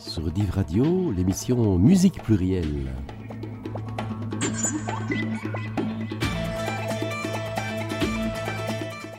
[0.00, 2.90] Sur Div Radio, l'émission Musique plurielle.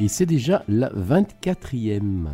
[0.02, 2.28] Et c'est déjà la 24e.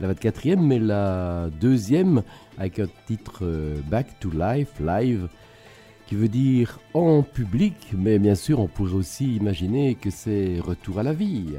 [0.00, 2.24] La 24e, mais la deuxième
[2.58, 5.28] avec un titre euh, Back to Life, live,
[6.08, 10.98] qui veut dire en public, mais bien sûr on pourrait aussi imaginer que c'est retour
[10.98, 11.54] à la vie.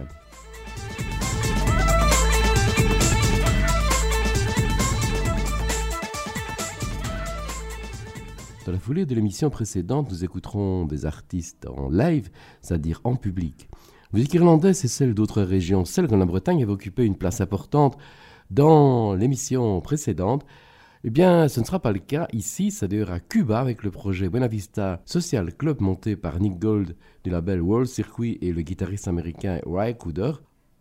[8.70, 12.30] Dans la foulée de l'émission précédente, nous écouterons des artistes en live,
[12.62, 13.68] c'est-à-dire en public.
[14.14, 17.42] La musique irlandaise et celle d'autres régions, celle de la Bretagne avait occupé une place
[17.42, 17.98] importante
[18.52, 20.46] dans l'émission précédente.
[21.04, 23.90] Eh bien, ce ne sera pas le cas ici, c'est d'ailleurs à Cuba avec le
[23.90, 28.62] projet Buena Vista Social Club monté par Nick Gold du label World Circuit et le
[28.62, 30.34] guitariste américain Ray Cooder.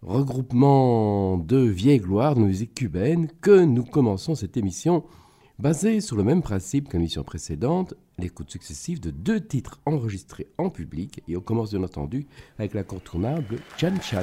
[0.03, 5.05] Regroupement de vieilles gloires de musique cubaine que nous commençons cette émission
[5.61, 10.71] Basé sur le même principe que l'émission précédente, l'écoute successive de deux titres enregistrés en
[10.71, 12.29] public, et on commence bien entendu
[12.61, 14.23] avec l'incontournable Chan Chan.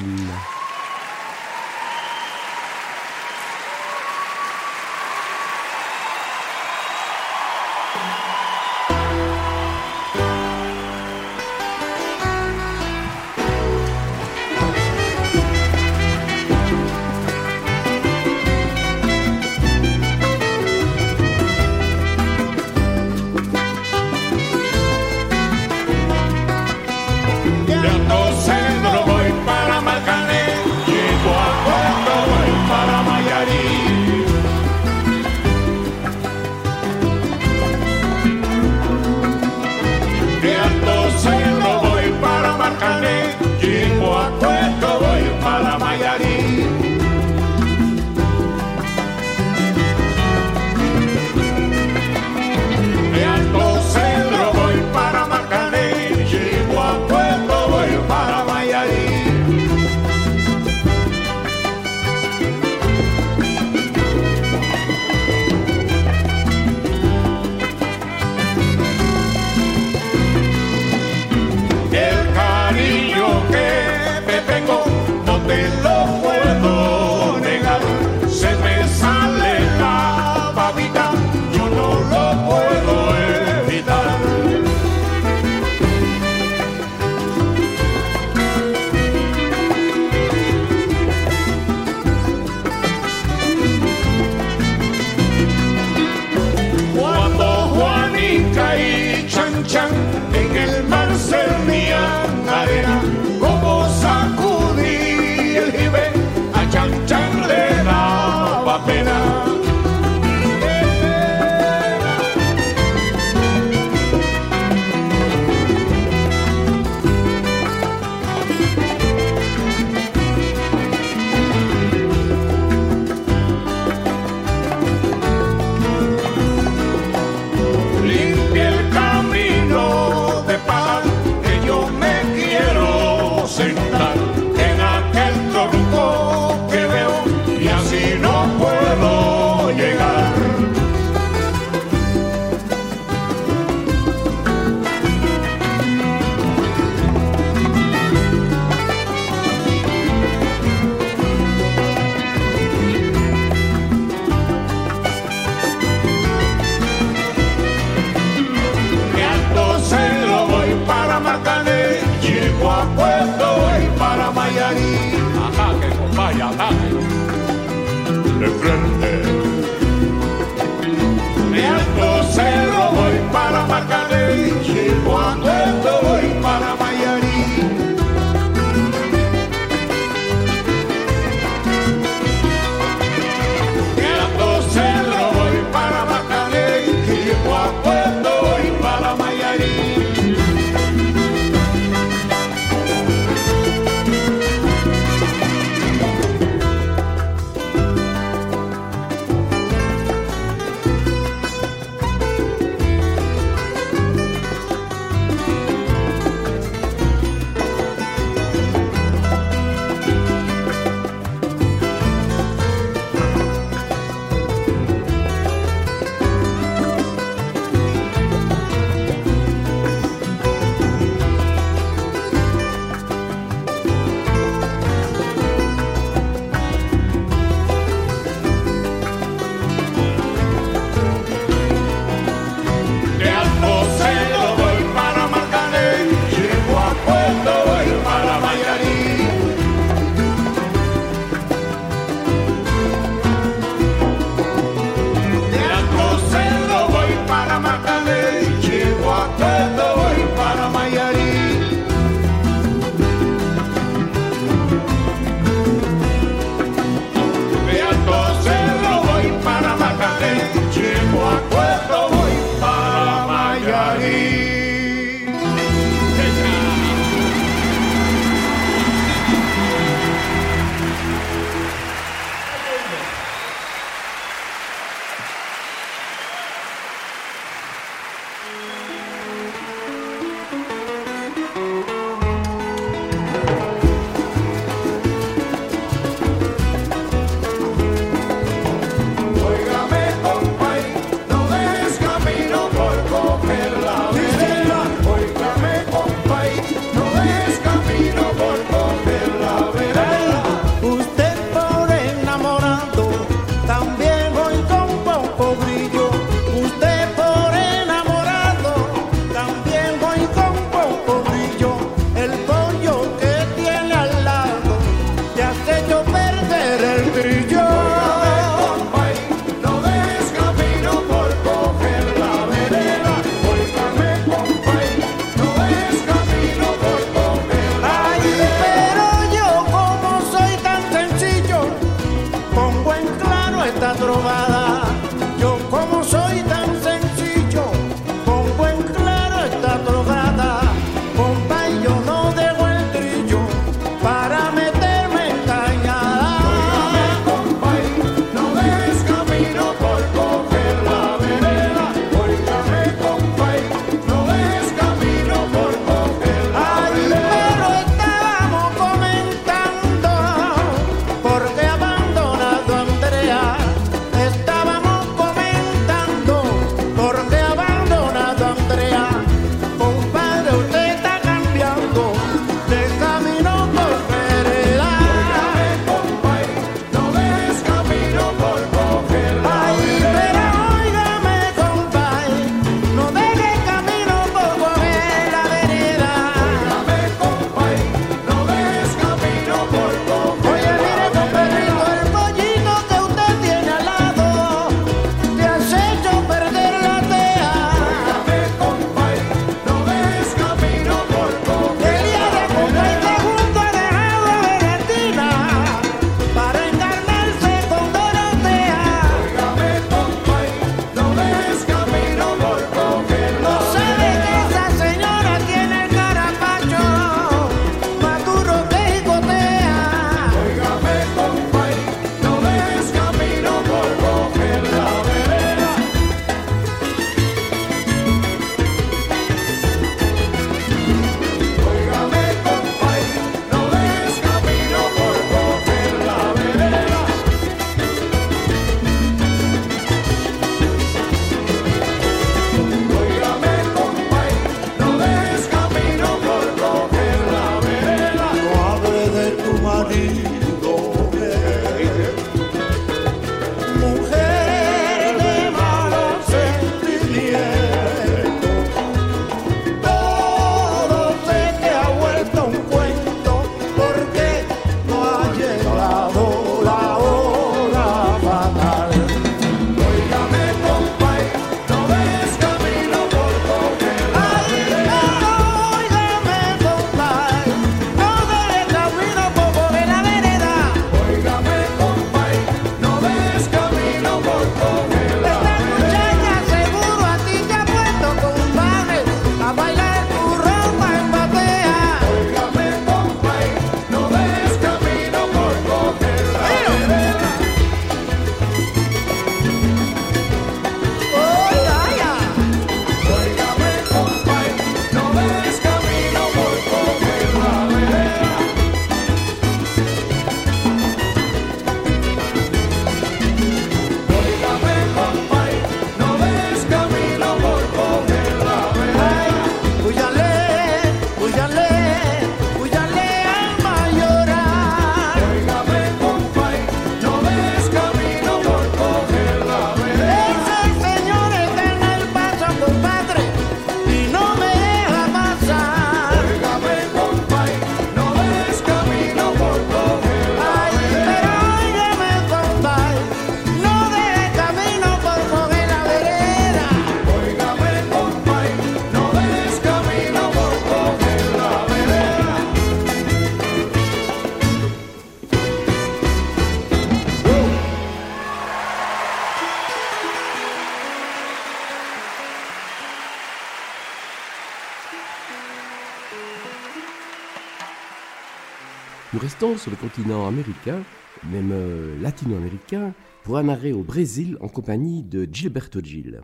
[569.37, 570.81] Sur le continent américain,
[571.29, 576.21] même euh, latino-américain, pour un arrêt au Brésil en compagnie de Gilberto Gil.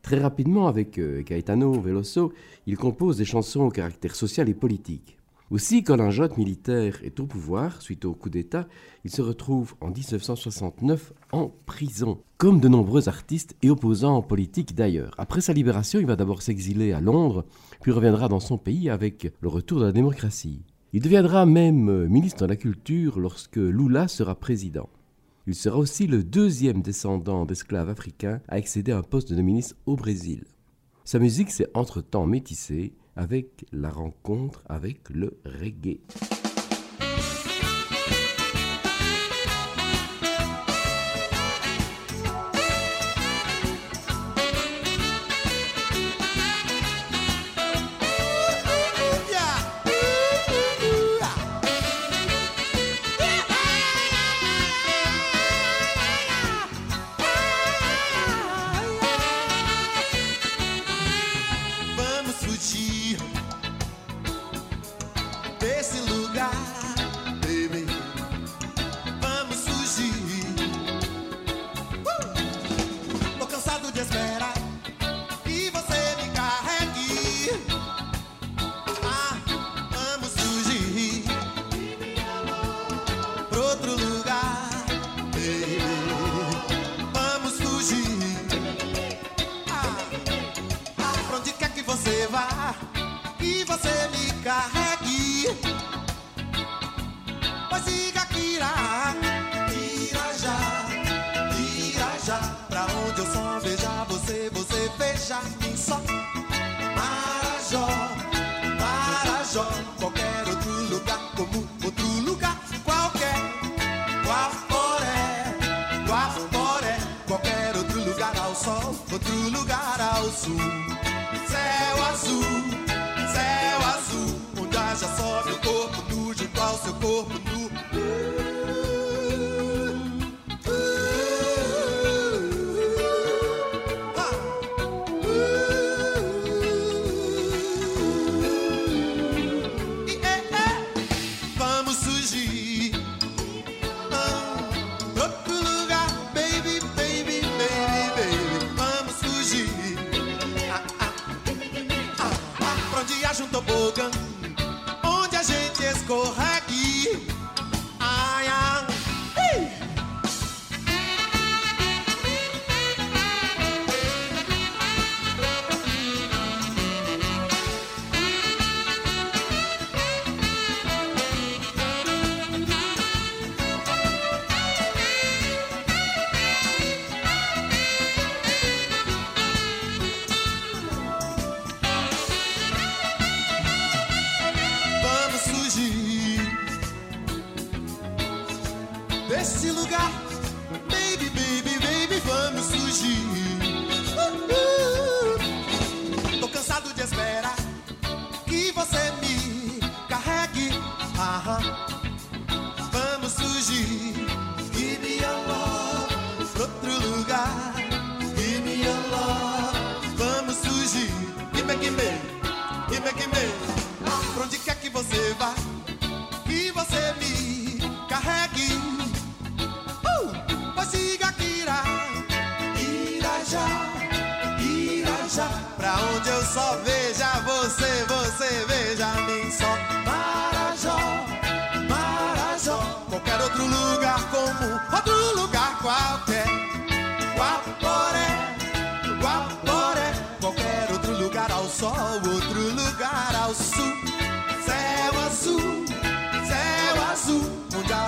[0.00, 2.32] Très rapidement, avec euh, Caetano Veloso,
[2.66, 5.18] il compose des chansons au caractère social et politique.
[5.50, 8.66] Aussi, quand un jeune militaire est au pouvoir, suite au coup d'État,
[9.04, 15.14] il se retrouve en 1969 en prison, comme de nombreux artistes et opposants politiques d'ailleurs.
[15.18, 17.44] Après sa libération, il va d'abord s'exiler à Londres,
[17.82, 20.62] puis reviendra dans son pays avec le retour de la démocratie.
[20.96, 24.88] Il deviendra même euh, ministre de la Culture lorsque Lula sera président.
[25.48, 29.74] Il sera aussi le deuxième descendant d'esclaves africains à accéder à un poste de ministre
[29.86, 30.44] au Brésil.
[31.04, 35.98] Sa musique s'est entre-temps métissée avec la rencontre avec le reggae.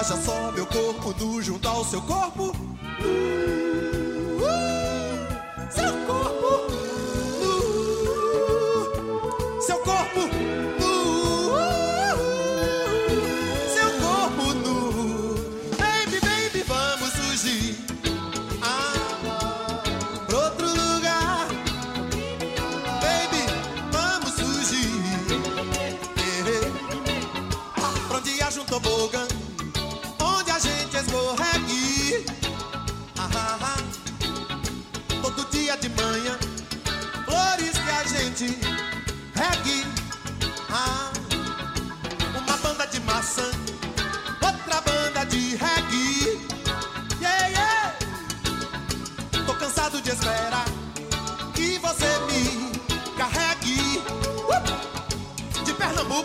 [0.06, 2.52] Deixa só meu corpo nu junto ao seu corpo.
[2.52, 3.26] Uh,
[5.68, 6.85] seu corpo.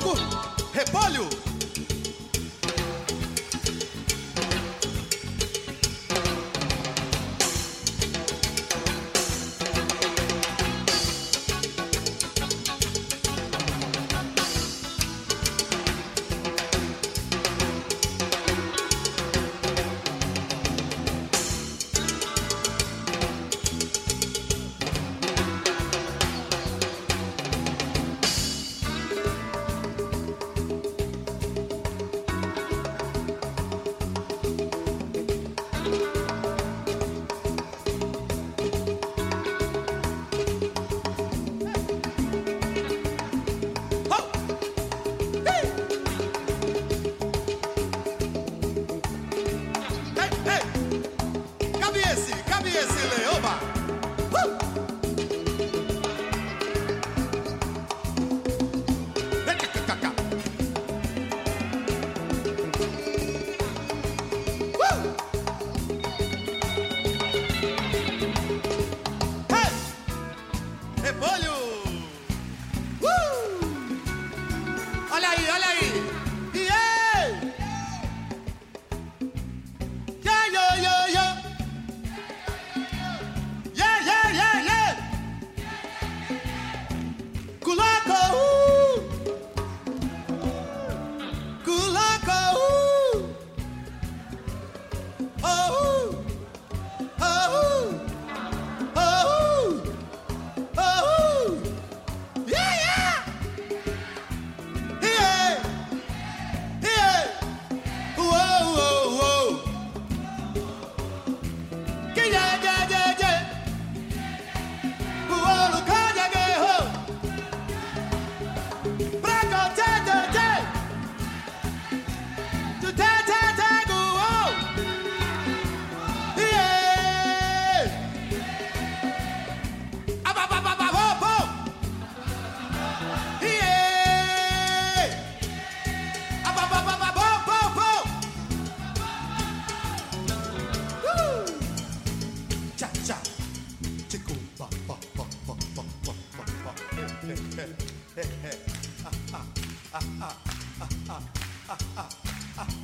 [0.01, 0.40] 过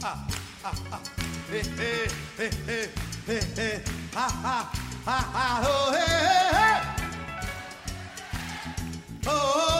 [0.02, 0.28] Ha
[0.64, 1.00] ha ha!
[1.50, 2.90] hey, hey, hey, hey,
[3.26, 3.82] hey, hey,
[4.14, 4.58] ha, ha,
[5.06, 6.78] ha, ha, oh, hey, hey, hey,
[9.28, 9.54] oh.
[9.56, 9.77] oh.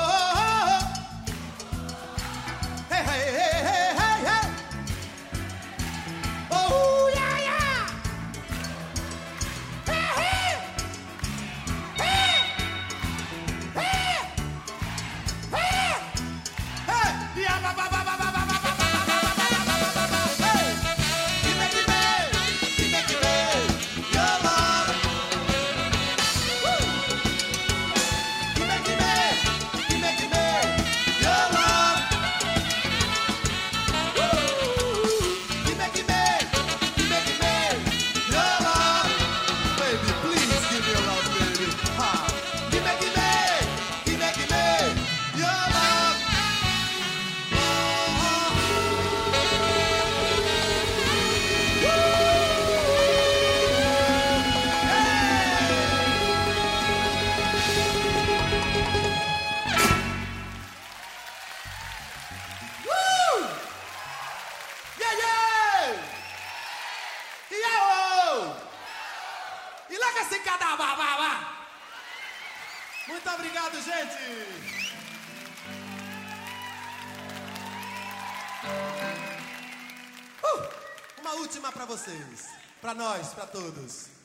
[82.88, 84.17] Para nós, para todos.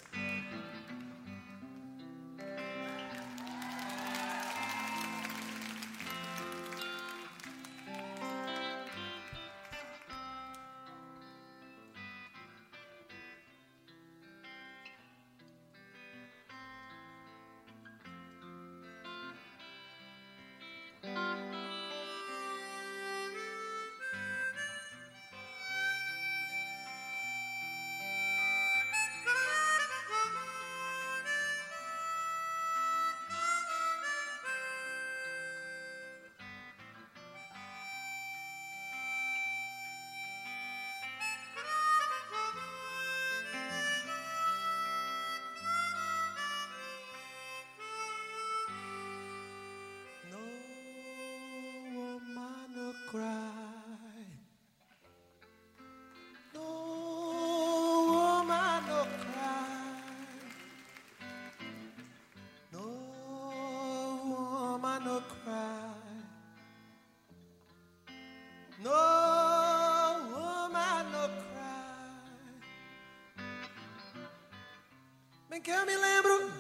[75.53, 76.51] Bem que eu me lembro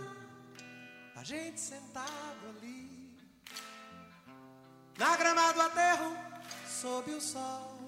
[1.14, 3.10] da gente sentado ali,
[4.98, 6.14] na grama do aterro,
[6.68, 7.78] sob o sol,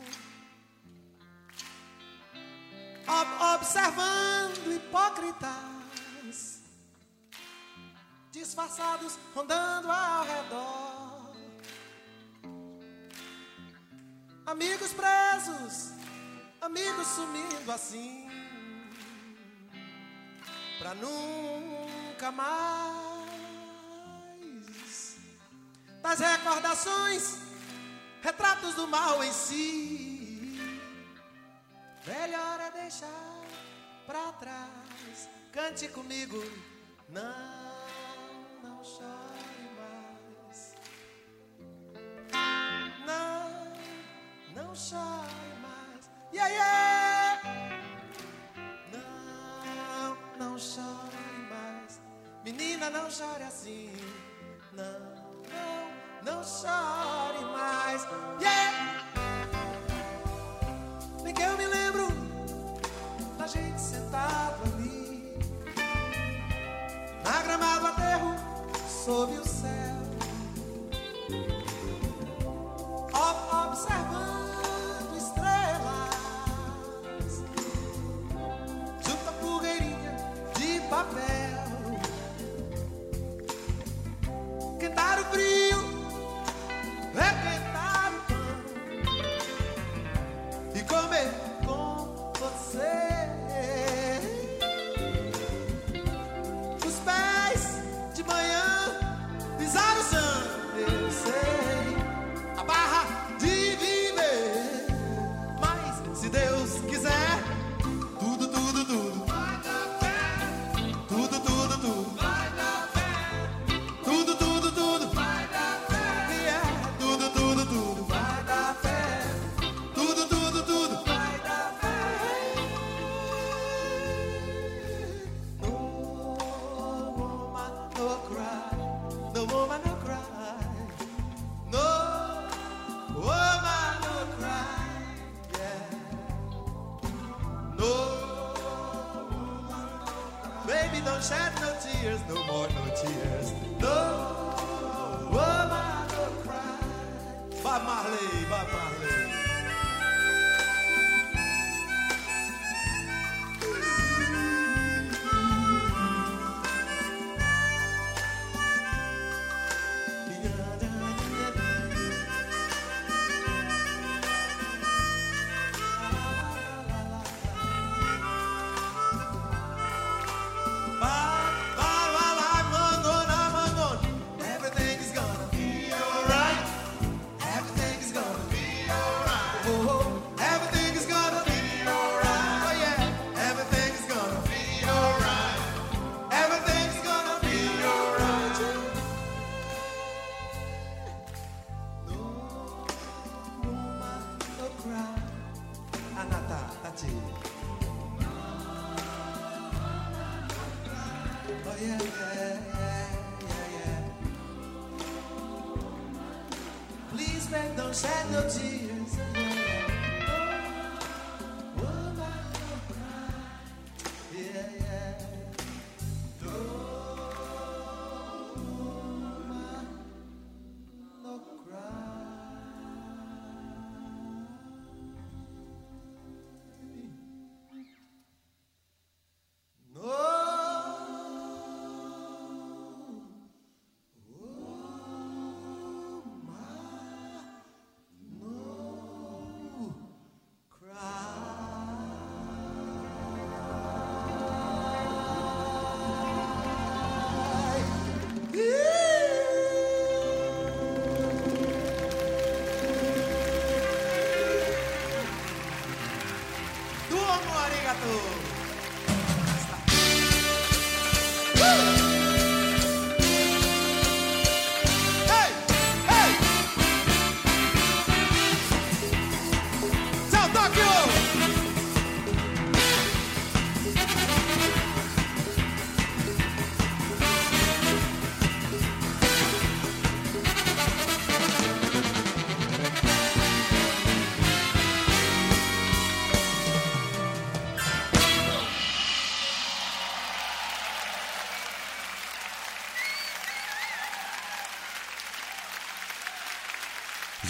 [3.06, 6.62] ob observando hipócritas,
[8.32, 11.36] disfarçados rondando ao redor,
[14.46, 15.92] amigos presos,
[16.62, 18.23] amigos sumindo assim
[20.84, 23.24] pra nunca mais.
[26.02, 27.38] Das recordações,
[28.22, 30.60] retratos do mal em si.
[32.06, 33.40] Melhor é deixar
[34.06, 35.30] pra trás.
[35.50, 36.44] Cante comigo,
[37.08, 37.63] não.
[52.94, 53.90] não chore assim.
[54.72, 55.00] Não,
[55.52, 58.06] não, não chore mais.
[58.40, 59.04] Yeah!
[61.22, 62.06] Bem que eu me lembro
[63.36, 65.36] da gente sentado ali,
[67.24, 68.36] na gramado aterro,
[68.88, 69.73] sob o céu.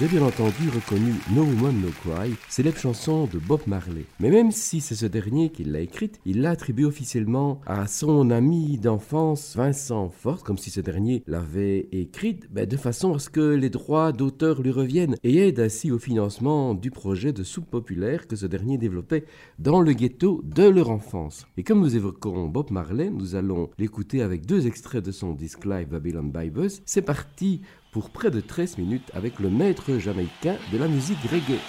[0.09, 4.05] Bien entendu reconnu No Woman No Cry, célèbre chanson de Bob Marley.
[4.21, 8.31] Mais même si c'est ce dernier qui l'a écrite, il l'a attribuée officiellement à son
[8.31, 13.31] ami d'enfance Vincent Ford, comme si ce dernier l'avait écrite ben, de façon à ce
[13.31, 17.71] que les droits d'auteur lui reviennent et aide ainsi au financement du projet de soupe
[17.71, 19.25] populaire que ce dernier développait
[19.59, 21.47] dans le ghetto de leur enfance.
[21.57, 25.65] Et comme nous évoquons Bob Marley, nous allons l'écouter avec deux extraits de son disque
[25.65, 26.69] live Babylon Bibles.
[26.85, 27.63] C'est parti
[27.95, 31.61] pour près de 13 minutes avec le maître jamaïcain de la musique reggae.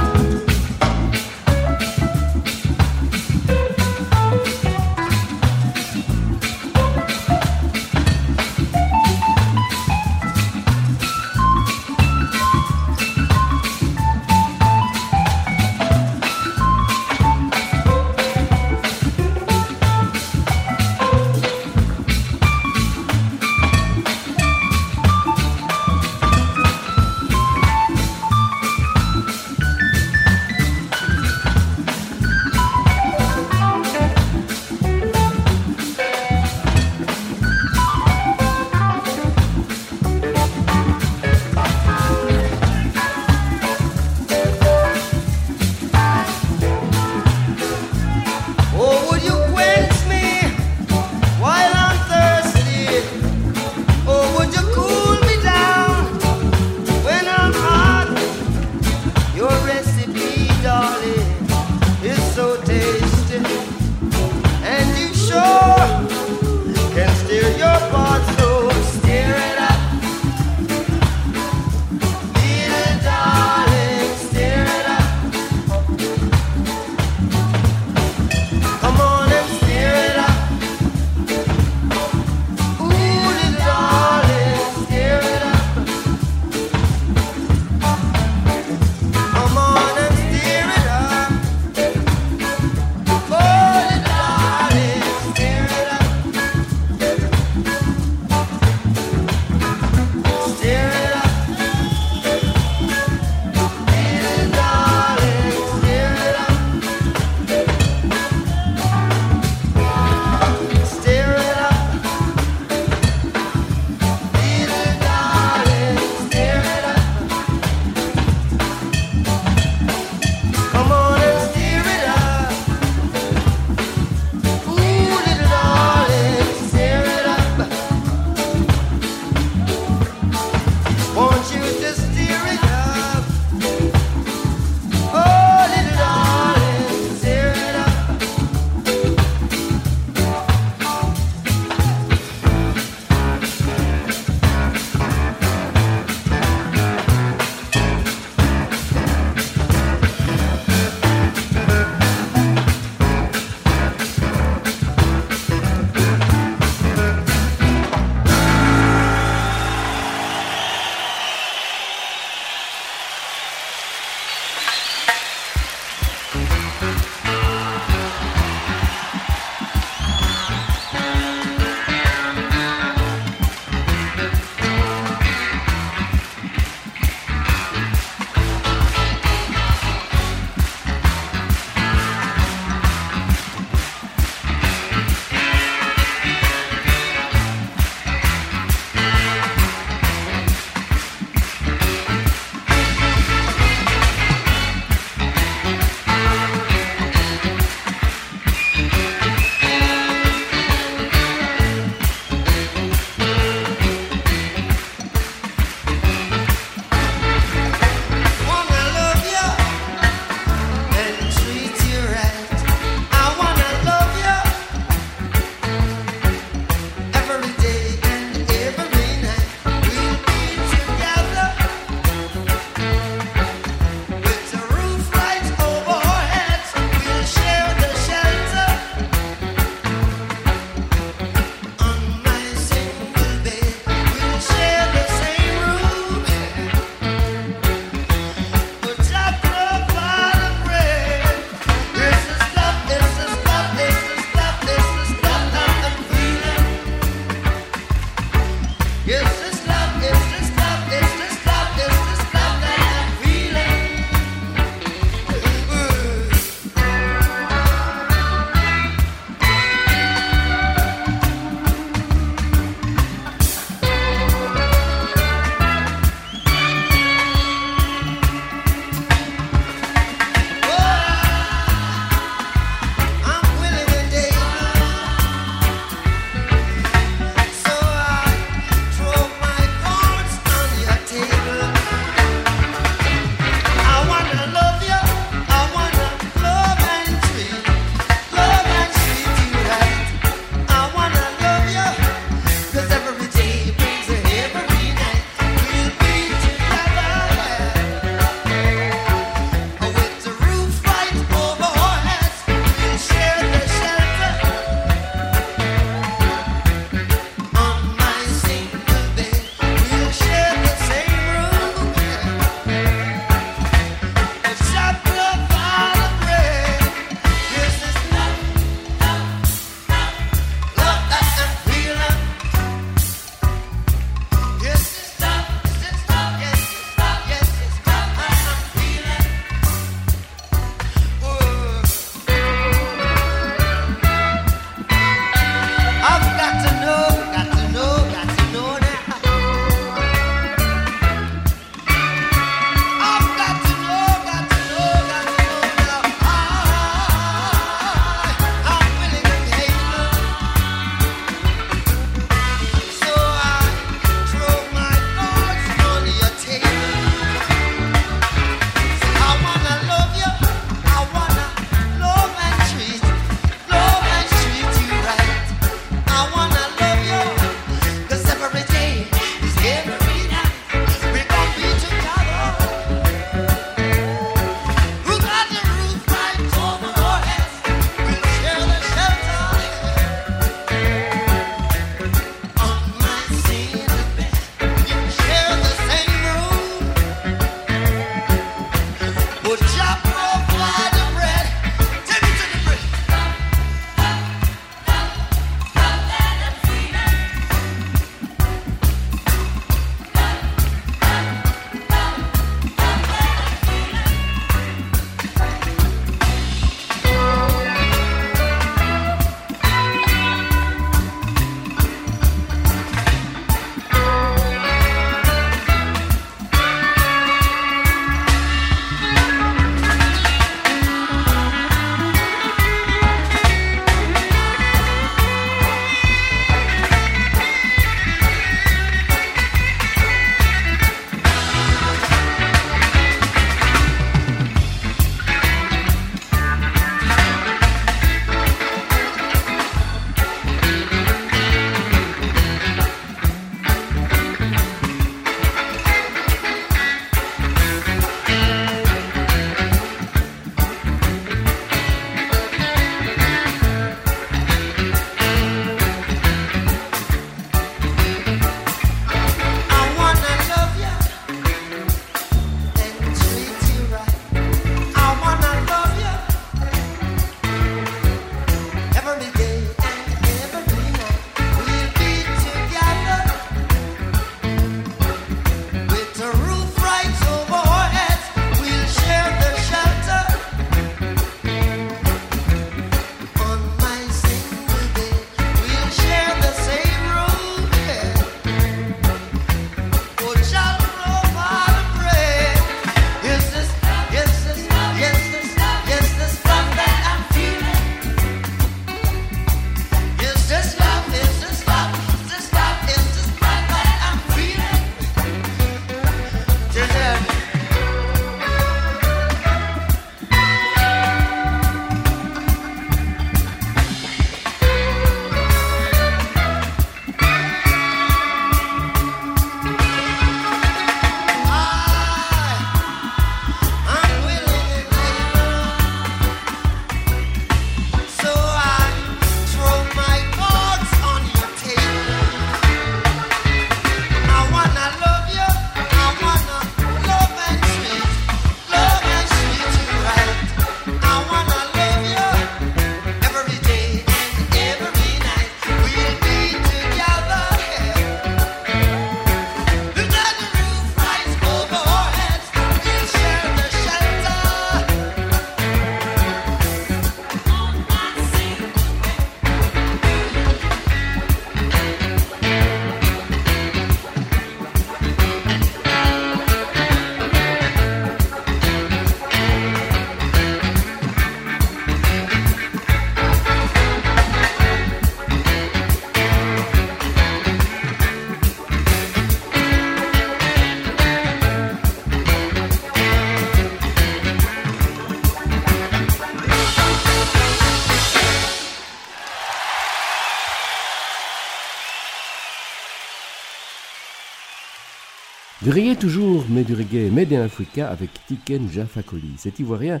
[595.74, 599.32] Reggae toujours, mais du reggae made in Africa avec Tiken Jafakoli.
[599.38, 600.00] Cet Ivoirien,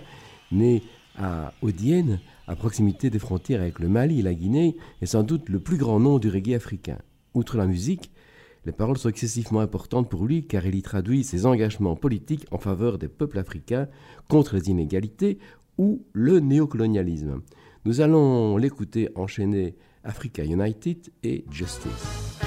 [0.52, 0.84] né
[1.18, 5.48] à Odienne, à proximité des frontières avec le Mali et la Guinée, est sans doute
[5.48, 6.98] le plus grand nom du reggae africain.
[7.34, 8.12] Outre la musique,
[8.66, 12.58] les paroles sont excessivement importantes pour lui car il y traduit ses engagements politiques en
[12.58, 13.88] faveur des peuples africains
[14.28, 15.40] contre les inégalités
[15.76, 17.42] ou le néocolonialisme.
[17.84, 22.43] Nous allons l'écouter enchaîner Africa United et Justice.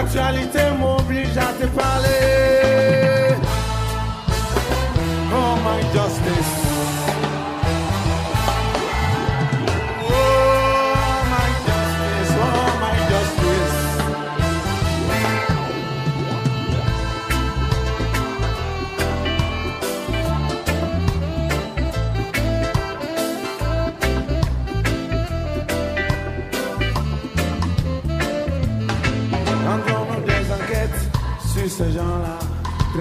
[0.00, 3.36] L'actualité m'oblige à te parler.
[5.30, 6.59] Oh my justice.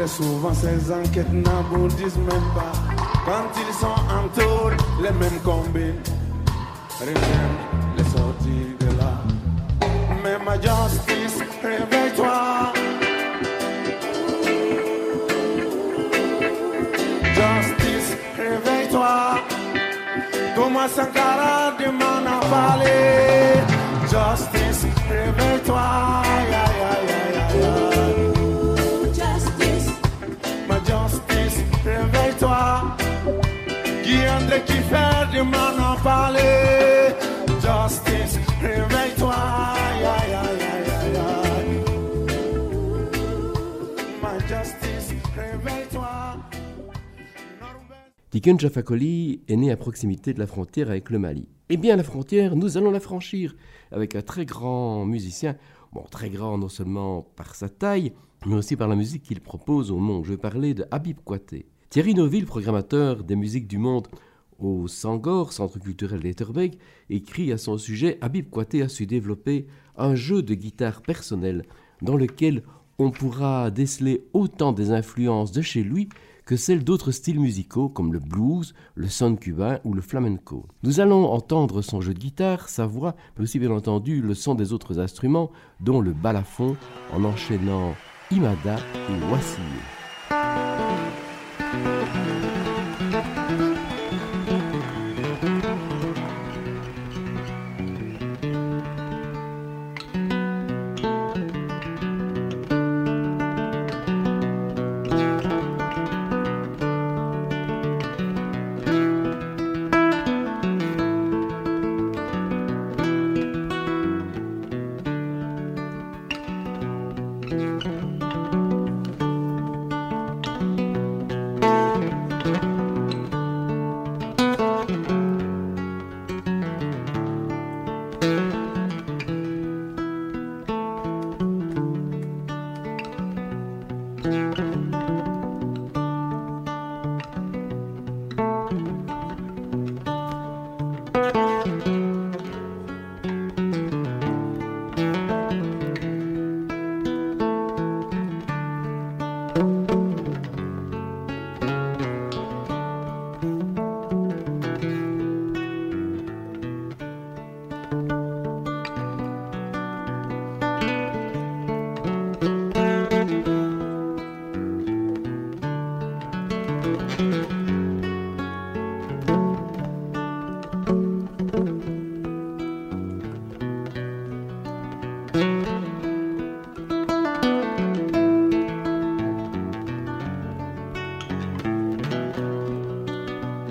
[0.10, 2.74] Souvent ces enquêtes n'aboutissent même pas.
[3.26, 4.72] Quand ils sont en tour,
[5.02, 6.02] les mêmes combines
[7.00, 7.60] reviennent
[7.98, 9.14] les sortir de là.
[10.24, 12.74] Mais ma justice, réveille-toi.
[17.40, 19.40] Justice, réveille-toi.
[20.56, 23.54] Thomas Sankara demande à parler.
[24.04, 26.20] Justice, réveille-toi.
[34.28, 34.80] André qui
[48.58, 51.48] Jafakoli est né à proximité de la frontière avec le Mali.
[51.70, 53.56] Eh bien, la frontière, nous allons la franchir
[53.92, 55.56] avec un très grand musicien.
[55.94, 58.14] Bon, très grand non seulement par sa taille,
[58.46, 60.26] mais aussi par la musique qu'il propose au monde.
[60.26, 61.68] Je vais parler de Habib Kouaté.
[61.90, 64.10] Thierry Neuville, programmateur des musiques du monde
[64.60, 66.78] au Sangor, centre culturel d'Etterbeek,
[67.10, 69.66] écrit à son sujet Habib Kouaté a su développer
[69.98, 71.66] un jeu de guitare personnel
[72.04, 72.62] dans lequel
[73.00, 76.10] on pourra déceler autant des influences de chez lui
[76.46, 80.68] que celles d'autres styles musicaux comme le blues, le son cubain ou le flamenco.
[80.84, 84.54] Nous allons entendre son jeu de guitare, sa voix, mais aussi bien entendu le son
[84.54, 86.78] des autres instruments, dont le balafon,
[87.12, 87.96] en enchaînant
[88.30, 88.76] Imada
[89.10, 90.79] et
[91.72, 92.19] Thank you.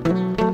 [0.09, 0.38] Wassilier.
[0.38, 0.47] ibolo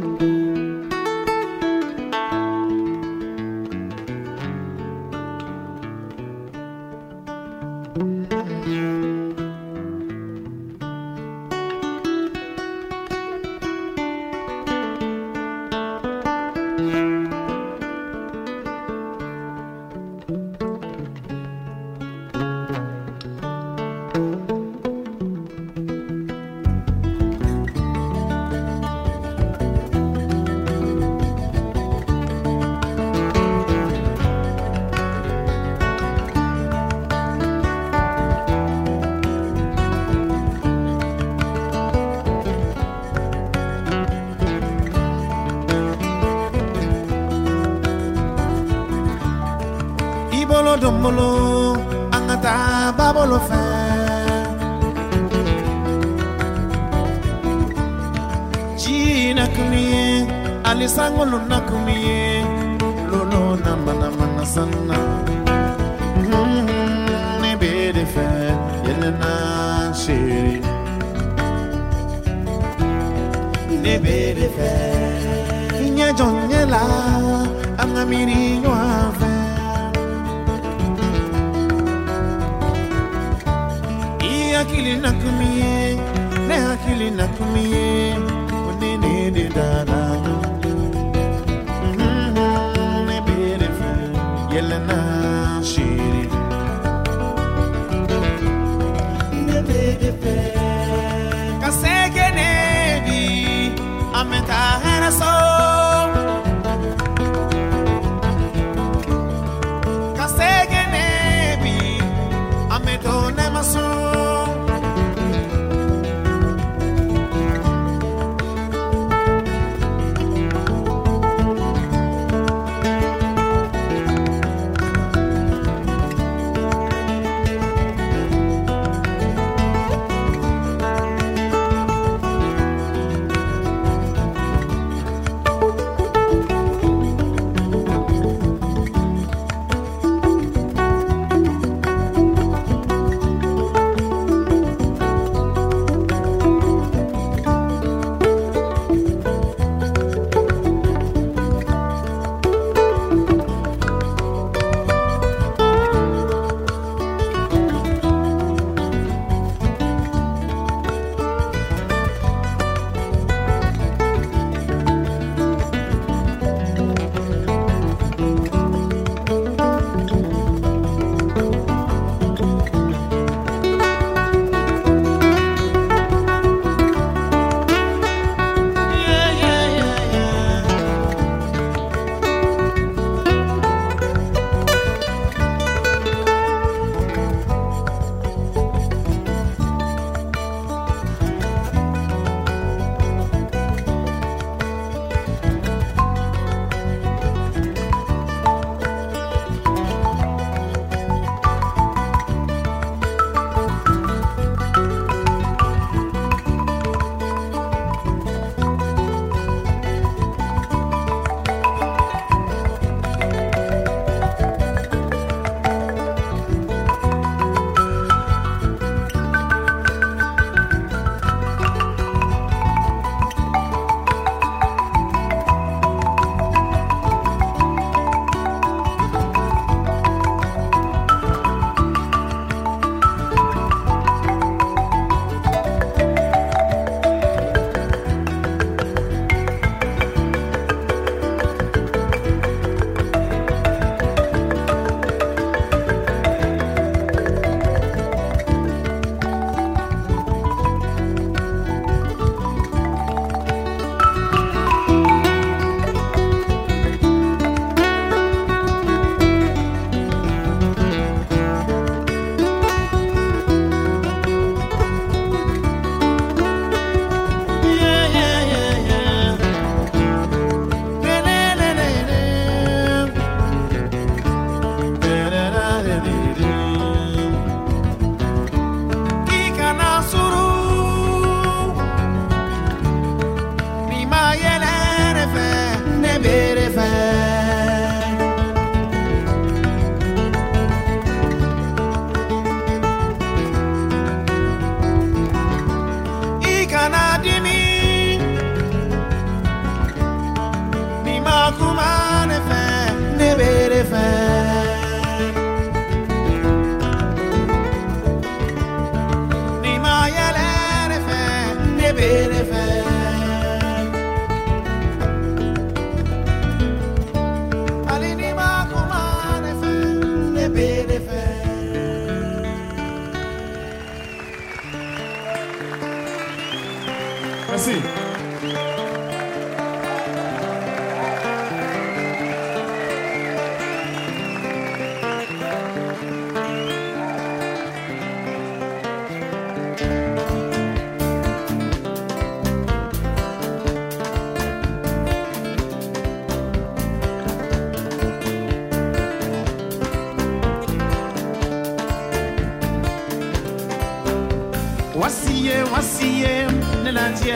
[356.96, 357.34] wasiye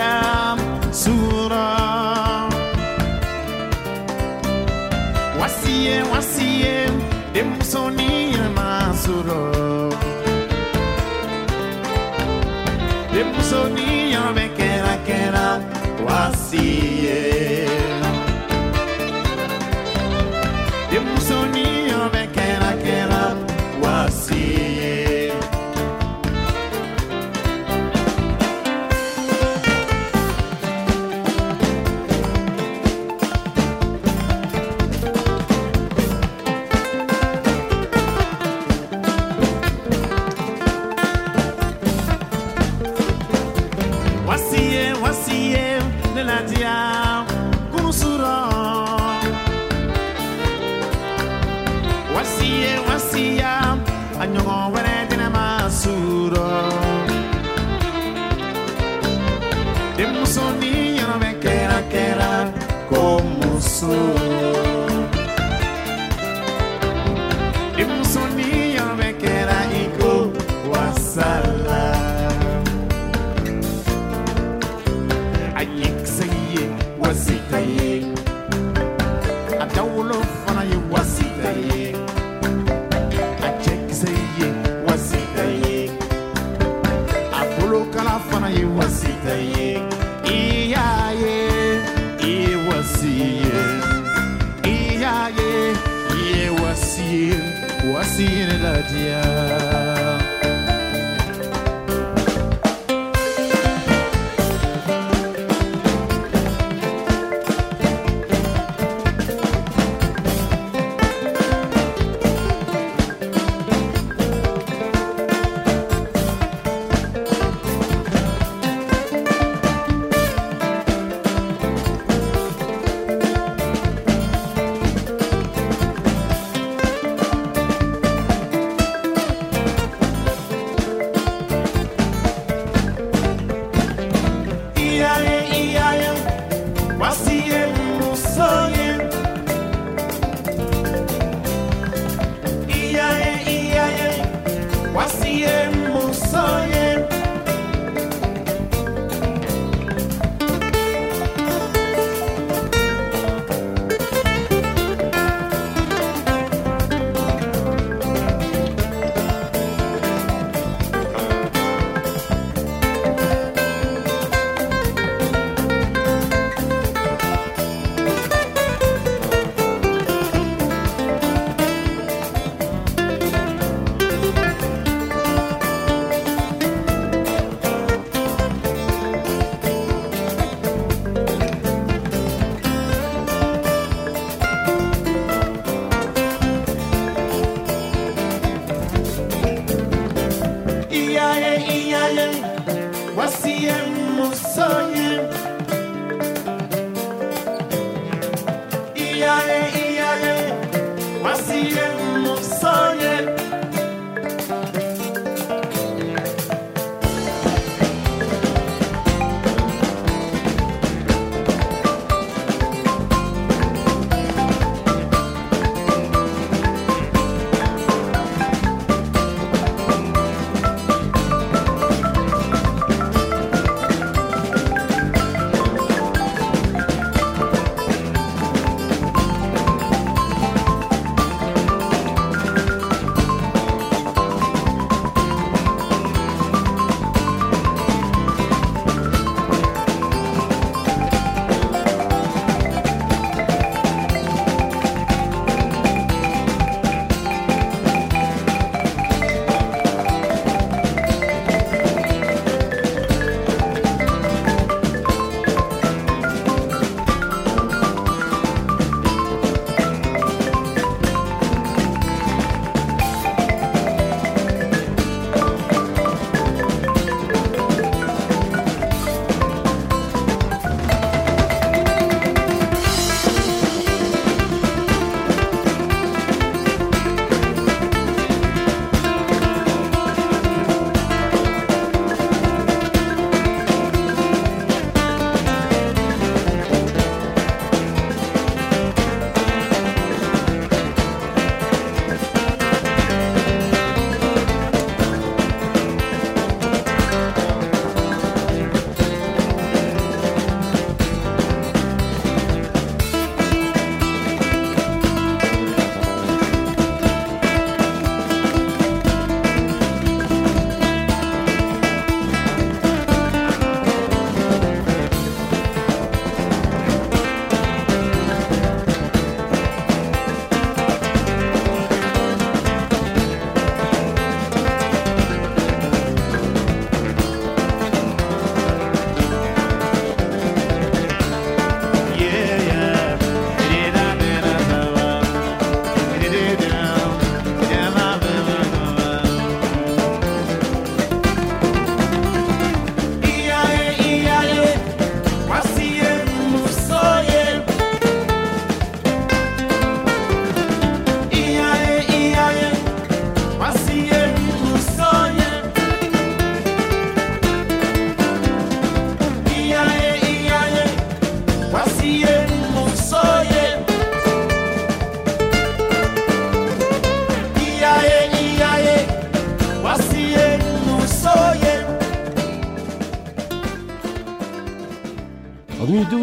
[98.90, 99.27] ye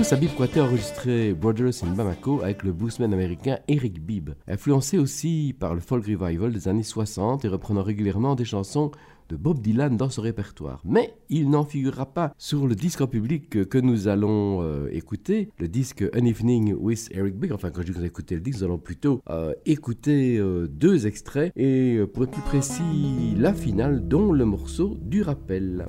[0.06, 5.56] Moussa Bib a enregistré Brothers in Bamako avec le bluesman américain Eric Bibb, influencé aussi
[5.60, 8.92] par le folk revival des années 60 et reprenant régulièrement des chansons
[9.30, 10.80] de Bob Dylan dans son répertoire.
[10.86, 15.50] Mais il n'en figurera pas sur le disque en public que nous allons euh, écouter,
[15.58, 17.54] le disque An Evening with Eric Bibb.
[17.54, 20.68] Enfin, quand je dis que nous écouter le disque, nous allons plutôt euh, écouter euh,
[20.68, 25.84] deux extraits et, pour être plus précis, la finale, dont le morceau du rappel.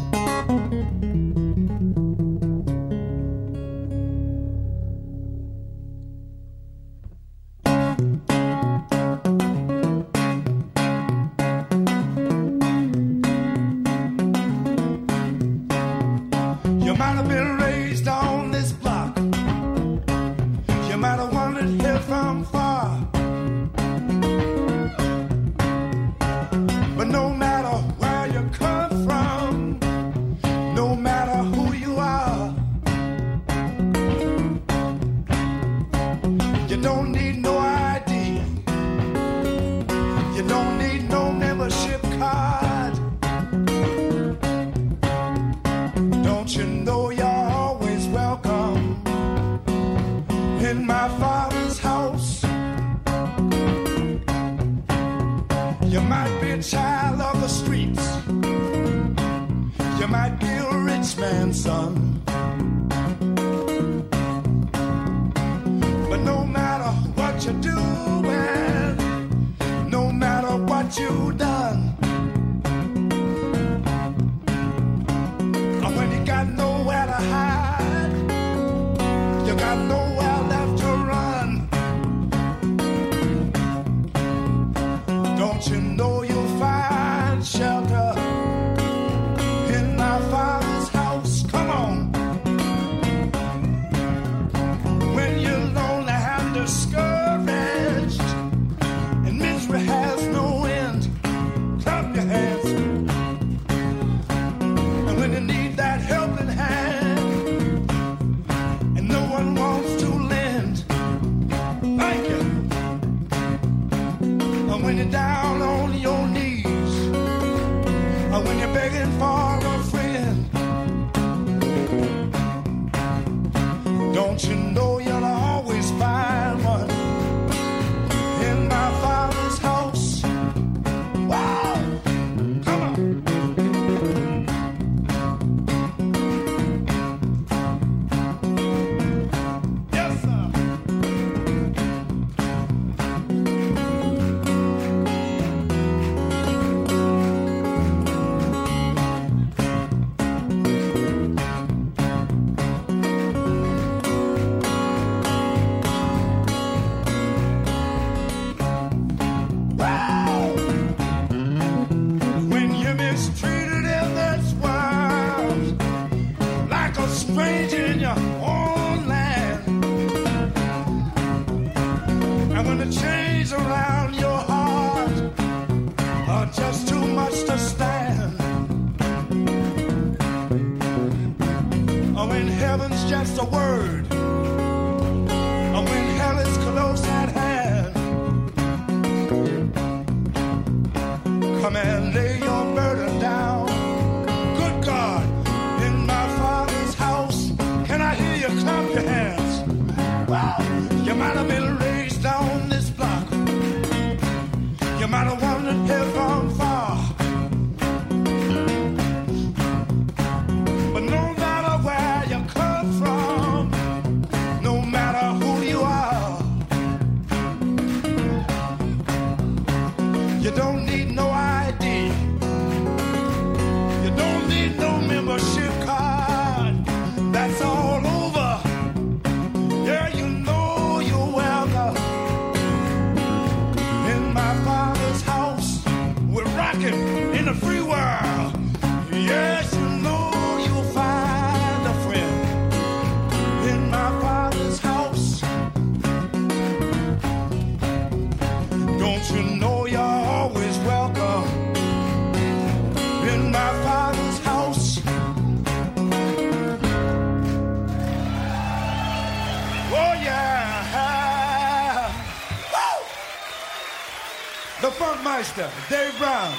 [265.36, 266.56] Meister, Dave Browns.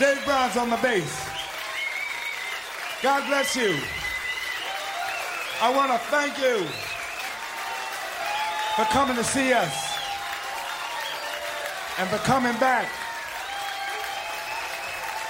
[0.00, 1.28] Dave Browns on the bass.
[3.04, 3.78] God bless you.
[5.60, 6.66] I want to thank you
[8.74, 9.96] for coming to see us
[12.00, 12.88] and for coming back.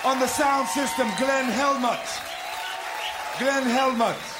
[0.07, 2.01] On the sound system, Glenn Helmut.
[3.39, 4.32] Glenn Helmut.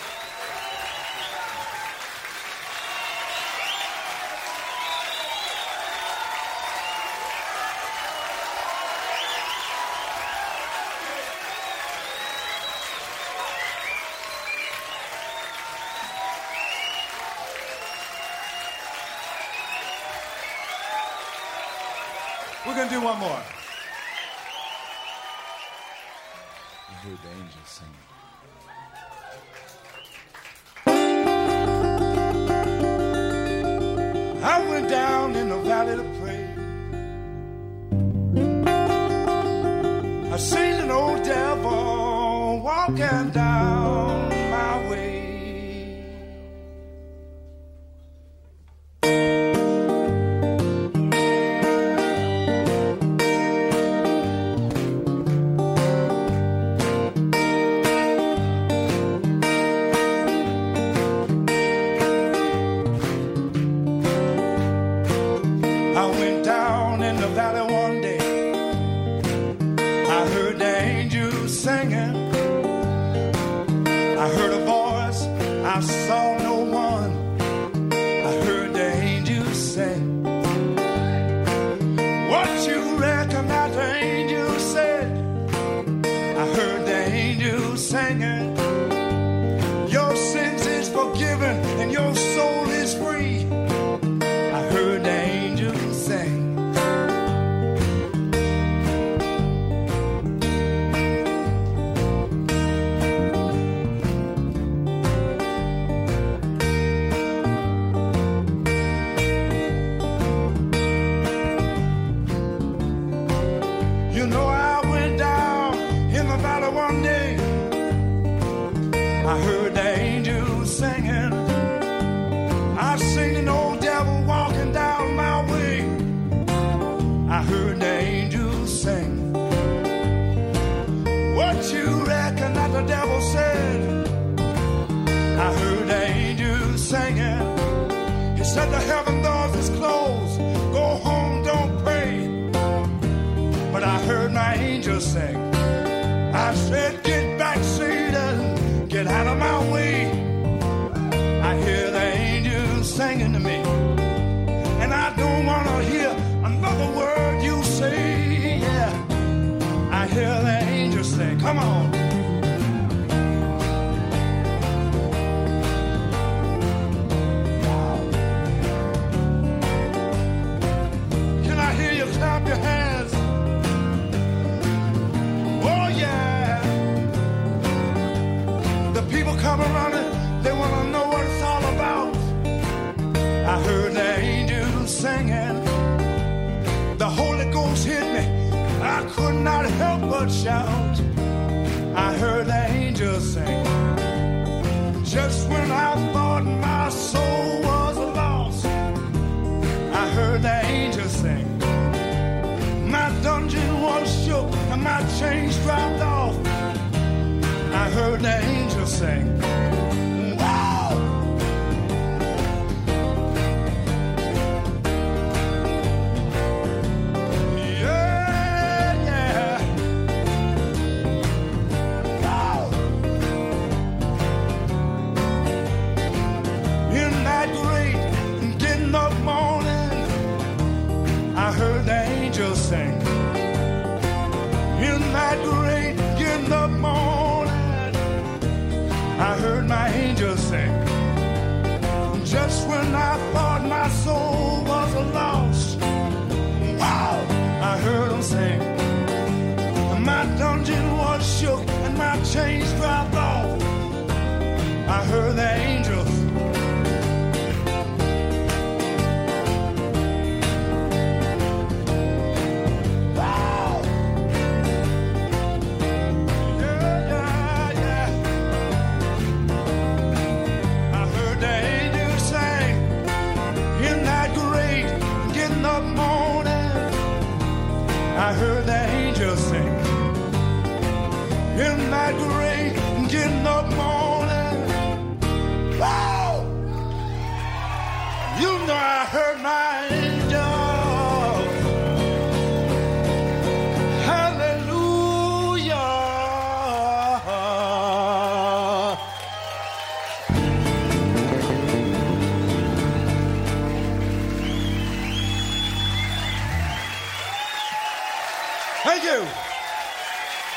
[190.31, 191.12] shout.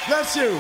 [0.08, 0.60] Bless you.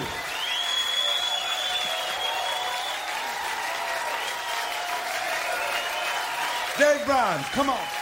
[6.78, 7.96] Dave Brown, come on.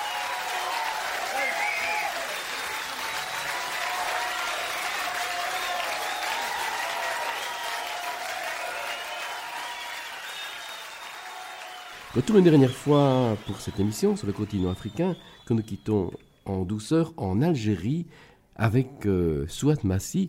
[12.16, 15.16] Retour une dernière fois pour cette émission sur le continent africain
[15.46, 16.12] que nous quittons
[16.46, 18.06] en douceur en Algérie
[18.56, 20.28] avec euh, Souat Massi,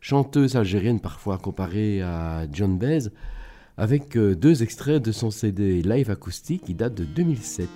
[0.00, 3.08] chanteuse algérienne parfois comparée à John Baez,
[3.76, 7.68] avec euh, deux extraits de son CD live acoustique qui date de 2007.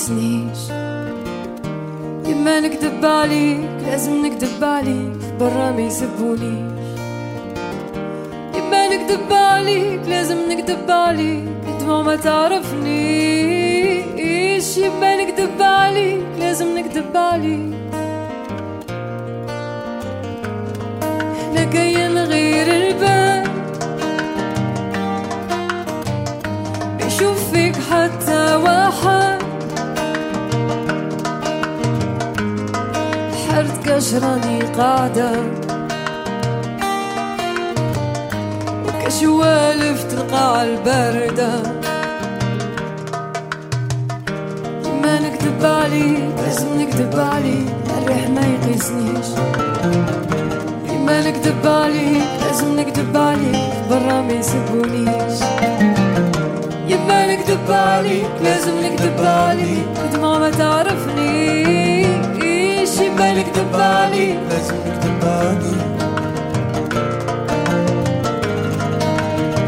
[0.00, 0.70] ما يقيسنيش
[2.26, 6.80] يما نكدب عليك لازم نكدب عليك برا ما يسبونيش
[8.54, 11.44] يما نكدب عليك لازم نكدب عليك
[11.80, 13.60] دموع ما تعرفنيش.
[14.76, 17.74] يما نكدب عليك لازم نكدب عليك.
[21.40, 23.46] إحنا جايين غير الباب
[27.06, 28.89] يشوف فيك حتى واحد.
[34.00, 35.30] كشراني قاعدة.
[38.86, 41.52] وكشوالف تلقى الباردة
[45.02, 47.68] ما نكذب عليك لازم نكذب عليك
[47.98, 49.28] الريح ما يقيسنيش.
[51.06, 55.38] ما نكذب عليك لازم نكذب عليك برا ما يسبونيش.
[56.88, 61.79] يبقى نكذب عليك لازم نكذب عليك دموع ما تعرفني.
[63.20, 65.72] بالك تبعني لازمك تبعني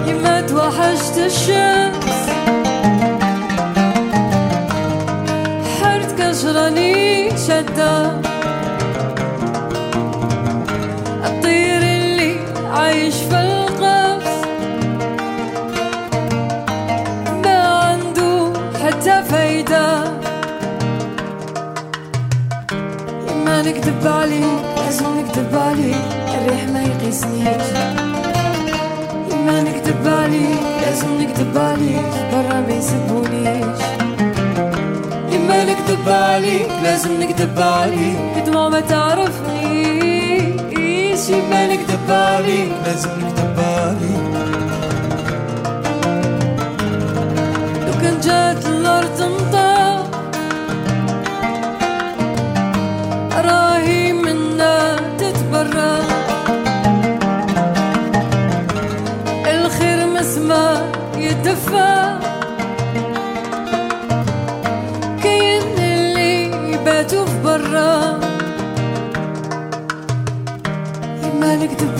[0.07, 2.19] يما توحشت الشمس.
[5.83, 8.22] حرت كشراني شدت
[27.13, 27.67] تنسنيش
[29.47, 33.81] ما نكتب عليك لازم نكتب عليك برا ما يسبونيش
[35.37, 40.11] إما نكتب عليك لازم نكتب عليك بدون ما تعرفنيش
[41.31, 43.42] إما نكتب عليك لازم نكتب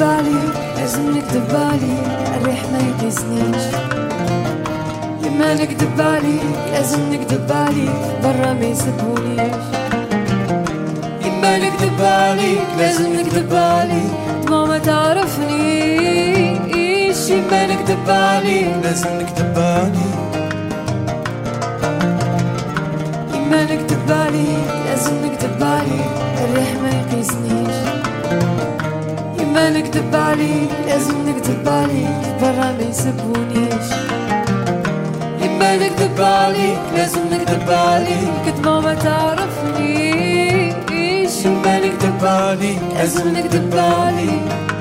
[0.03, 0.41] بالي
[0.77, 1.97] لازم نكتب بالي
[2.37, 3.65] الريح ما يكسنيش
[5.25, 6.39] لما نكتب بالي
[6.73, 7.89] لازم نكتب بالي
[8.23, 9.55] برا ما يسبونيش
[11.25, 14.03] لما نكتب بالي لازم نكتب بالي
[14.51, 16.11] ماما تعرفنيش
[17.31, 20.09] لما نكتب بالي لازم نكتب بالي
[23.35, 24.82] لما نكتب بالي
[29.73, 33.89] نكذب عليك لازم نكذب عليك برا ما يسبونيش.
[35.43, 40.53] يما نكذب عليك لازم نكذب عليك دموع ما تعرفنيش.
[41.45, 44.72] يما نكذب عليك لازم نكذب عليك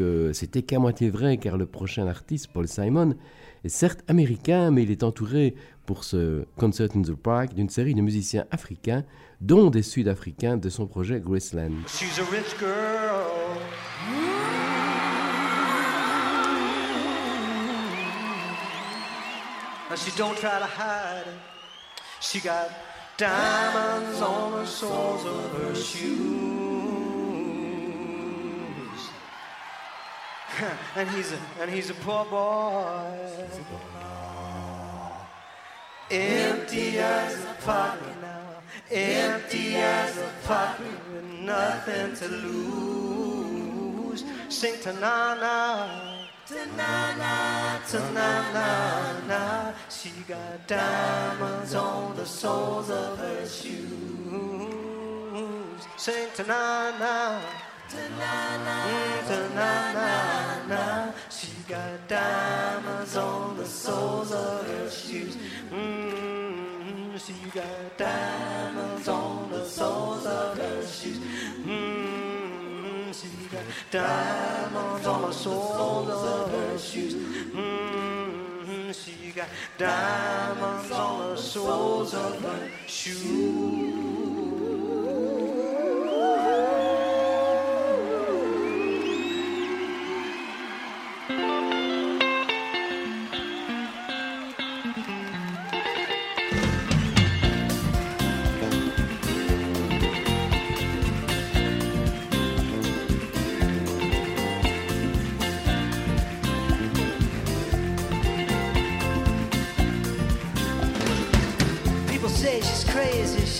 [0.00, 3.16] euh, c'était qu'à moitié vrai, car le prochain artiste, Paul Simon,
[3.64, 5.54] est certes américain, mais il est entouré
[5.86, 9.04] pour ce Concert in the Park d'une série de musiciens africains,
[9.40, 11.72] dont des Sud-Africains de son projet Graceland.
[11.86, 13.32] She's a rich girl.
[19.96, 21.26] She try to hide.
[22.20, 22.70] She got
[23.18, 24.66] diamonds on the
[25.26, 26.51] of her shoes.
[30.96, 33.04] And he's a and he's a poor boy.
[36.10, 38.62] Empty as a pocket now.
[38.90, 44.24] Empty as a pocket with nothing to lose.
[44.48, 46.12] Sing to na na.
[46.44, 53.72] Ta-na-na, ta-na-na-na She got diamonds on the soles of her shoes
[55.96, 57.40] Sing ta-na-na
[61.30, 65.36] She got diamonds on the soles of her shoes.
[65.70, 71.18] Mm, She got diamonds on the soles of her shoes.
[71.66, 77.14] Mm, She got diamonds on the soles of her shoes.
[77.14, 84.21] Mm, She got diamonds on the soles of her shoes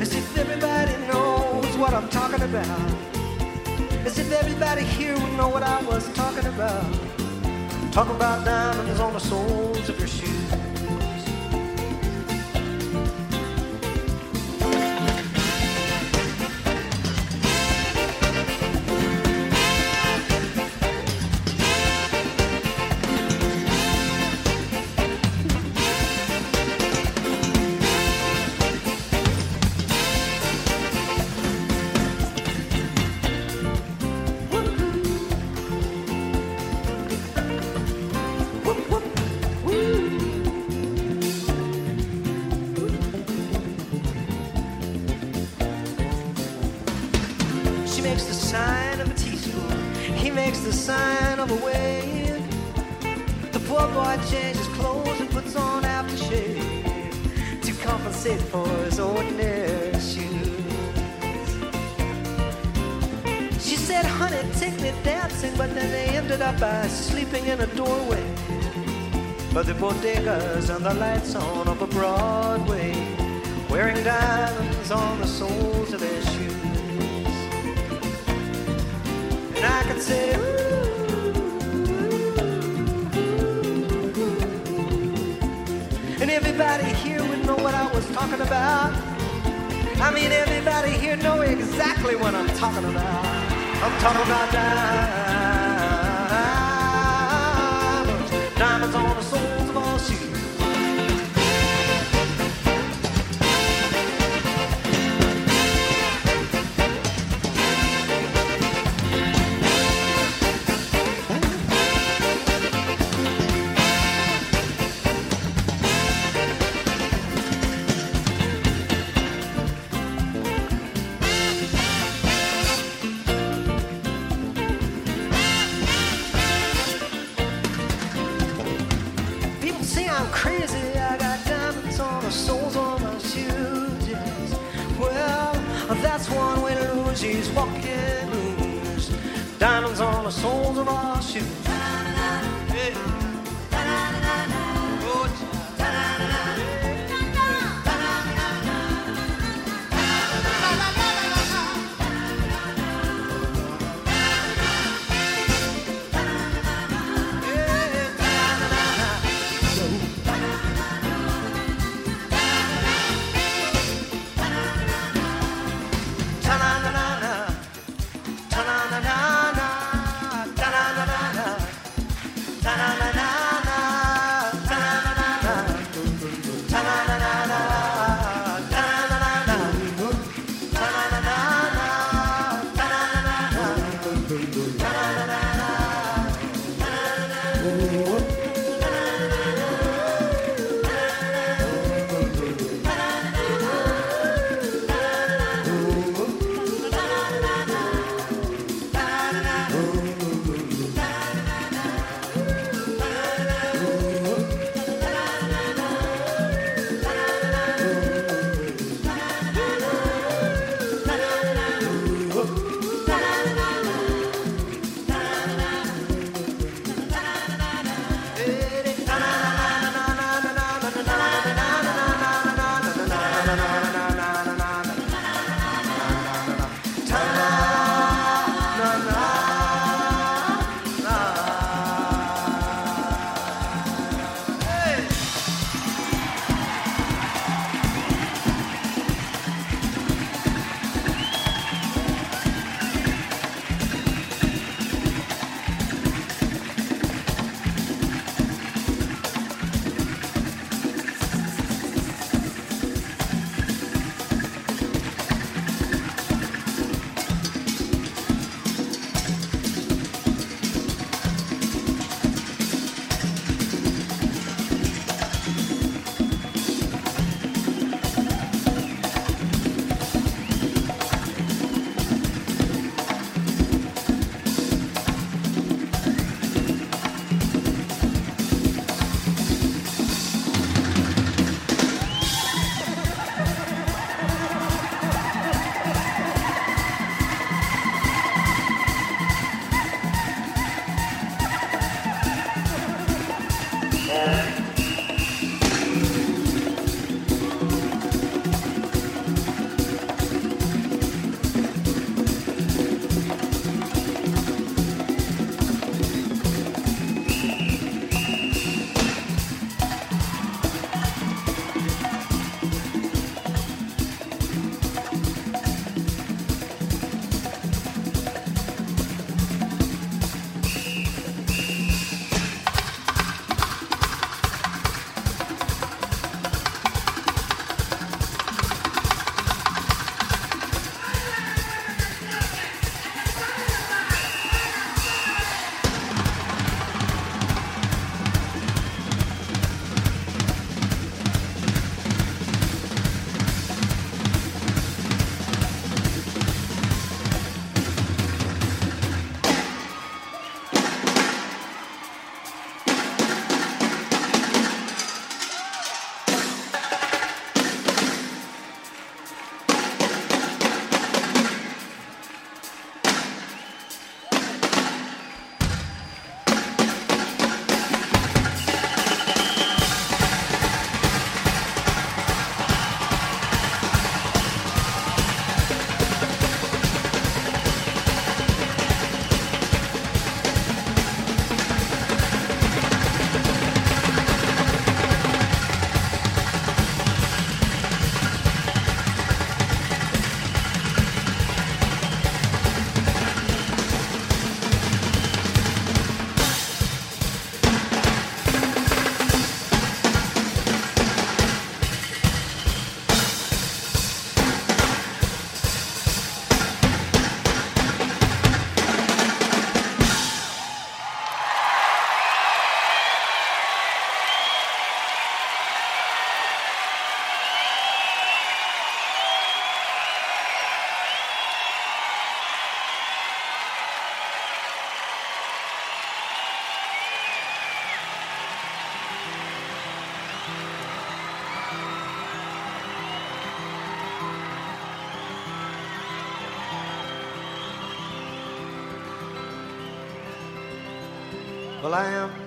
[0.00, 2.66] As if everybody knows what I'm talking about.
[4.06, 6.84] As if everybody here would know what I was talking about.
[7.90, 10.03] Talking about diamonds on the soles of your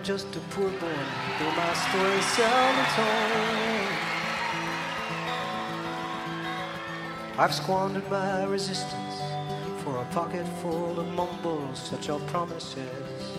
[0.08, 1.00] just a poor boy,
[1.38, 3.88] though my story seldom told.
[7.38, 9.16] I've squandered my resistance
[9.84, 13.38] for a pocket full of mumbles, such are promises.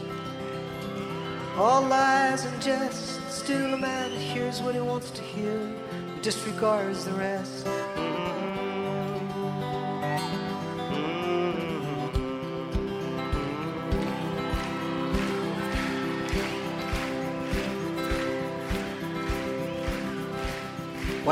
[1.57, 5.73] All lies and jests, still a man hears what he wants to hear,
[6.20, 7.66] disregards the rest.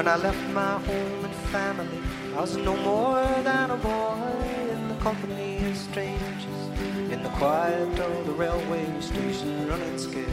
[0.06, 1.98] When I left my home and family,
[2.36, 6.60] I was no more than a boy in the company of strangers,
[7.10, 10.30] in the quiet of the railway station, running scared.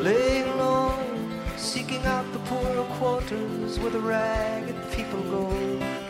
[0.00, 0.92] Laying low,
[1.56, 5.48] seeking out the poorer quarters where the ragged people go,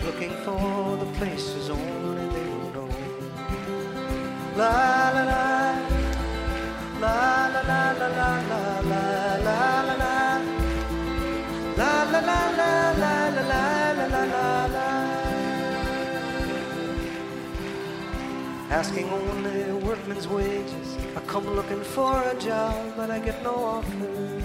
[0.05, 2.89] looking for the places only they know.
[4.57, 5.79] La la la,
[6.99, 9.22] la la la la la la.
[18.71, 20.99] Asking only workman's wages.
[21.17, 24.43] I come looking for a job, but I get no offers.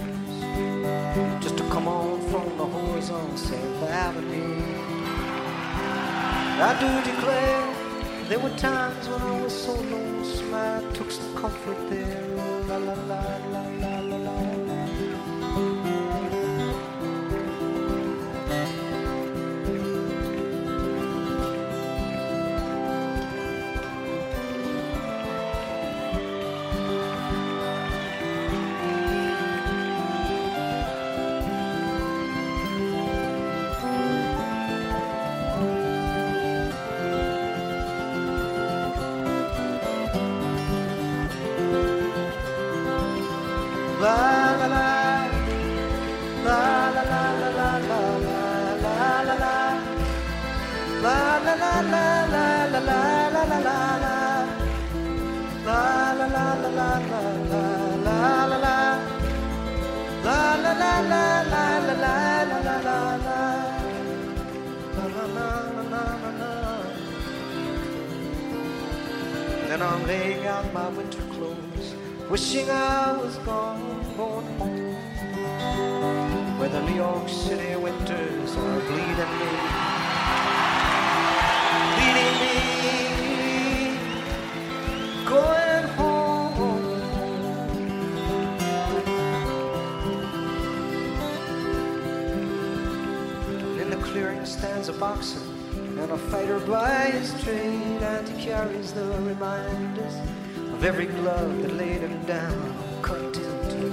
[1.42, 4.62] Just to come on from the whores on South Avenue.
[6.60, 7.74] I do declare
[8.28, 12.26] there were times when I was so lonesome I took some comfort there.
[12.68, 13.22] La la la
[13.52, 13.57] la
[69.68, 71.94] Then I'm laying out my winter clothes
[72.30, 73.87] Wishing I was gone,
[76.58, 79.48] Where the New York City winters are bleeding me.
[81.94, 82.58] Bleeding me.
[85.24, 86.58] Going home.
[93.70, 95.38] And In the clearing stands a boxer
[95.78, 100.16] and a fighter by his trade, and he carries the reminders
[100.72, 102.77] of every glove that laid him down,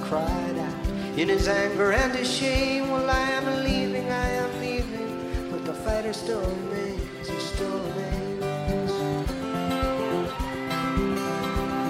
[0.10, 0.88] cried out
[1.18, 2.91] in his anger and his shame.
[2.91, 8.91] Well, I am leaving, I am leaving, but the fighter still remains, he still remains.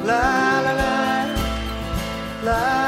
[0.05, 1.35] La la la,
[2.43, 2.84] la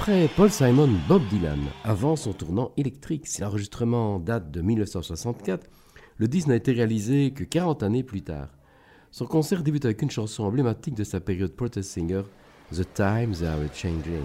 [0.00, 5.66] Après Paul Simon, Bob Dylan, avant son tournant électrique, si l'enregistrement date de 1964,
[6.16, 8.48] le disque n'a été réalisé que 40 années plus tard.
[9.10, 12.22] Son concert débute avec une chanson emblématique de sa période protest singer,
[12.72, 14.24] The Times Are Changing.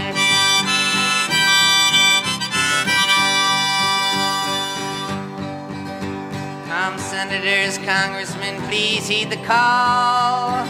[6.81, 10.65] Senators, congressmen, please heed the call.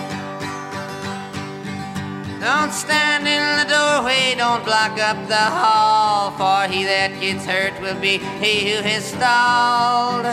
[2.42, 7.80] Don't stand in the doorway, don't block up the hall, for he that gets hurt
[7.82, 10.26] will be he who has stalled.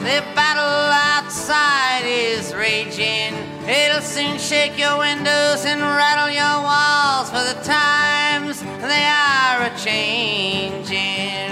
[0.00, 3.34] The battle outside is raging.
[3.68, 9.78] It'll soon shake your windows and rattle your walls, for the times they are a
[9.78, 11.51] changing.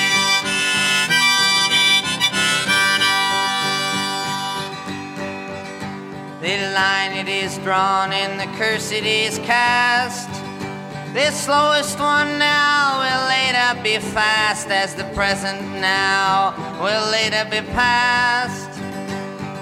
[6.41, 10.27] The line it is drawn and the curse it is cast.
[11.13, 17.61] The slowest one now will later be fast, as the present now will later be
[17.73, 18.71] past.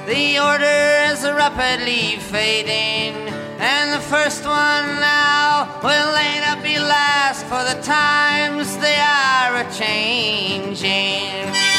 [0.08, 3.28] The order is rapidly fading,
[3.60, 9.70] and the first one now will later be last, for the times they are a
[9.74, 11.79] changing.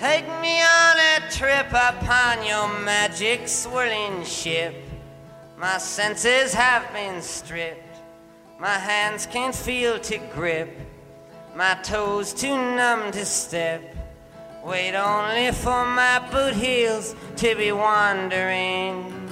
[0.00, 4.74] Take me on a trip upon your magic swirling ship.
[5.58, 7.98] My senses have been stripped.
[8.58, 10.74] My hands can't feel to grip.
[11.54, 13.94] My toes too numb to step.
[14.64, 19.28] Wait only for my boot heels to be wandering.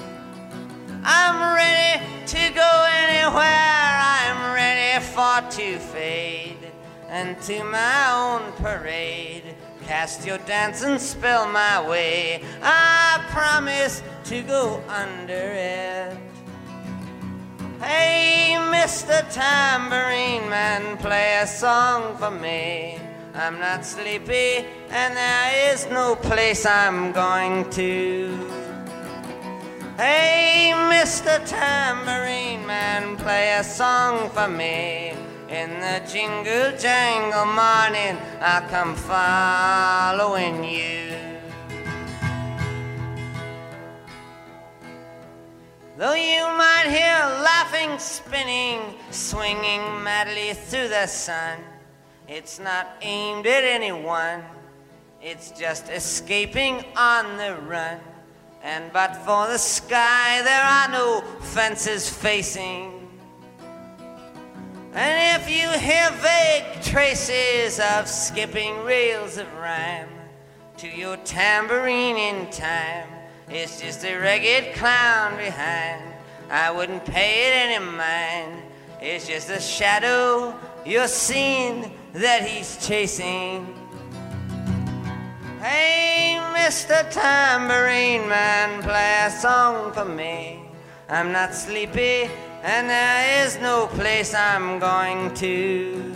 [1.02, 3.88] I'm ready to go anywhere.
[4.20, 6.70] I'm ready for to fade.
[7.08, 9.54] And to my own parade,
[9.88, 12.44] cast your dancing spell my way.
[12.62, 16.14] I promise to go under it.
[17.80, 19.24] Hey, Mr.
[19.32, 22.98] Tambourine Man, play a song for me.
[23.34, 28.28] I'm not sleepy, and there is no place I'm going to.
[29.96, 31.34] Hey, Mr.
[31.48, 35.14] Tambourine Man, play a song for me.
[35.48, 41.16] In the jingle jangle morning, I come following you.
[45.96, 51.60] Though you might hear laughing, spinning, swinging madly through the sun,
[52.28, 54.44] it's not aimed at anyone.
[55.22, 58.00] It's just escaping on the run.
[58.62, 62.97] And but for the sky, there are no fences facing.
[64.94, 70.08] And if you hear vague traces of skipping rails of rhyme
[70.78, 73.08] to your tambourine in time,
[73.50, 76.02] it's just a ragged clown behind.
[76.50, 78.62] I wouldn't pay it any mind.
[79.00, 83.74] It's just a shadow you're seeing that he's chasing.
[85.60, 87.08] Hey, Mr.
[87.10, 90.62] Tambourine Man, play a song for me.
[91.08, 92.30] I'm not sleepy,
[92.62, 96.14] and there is no place I'm going to.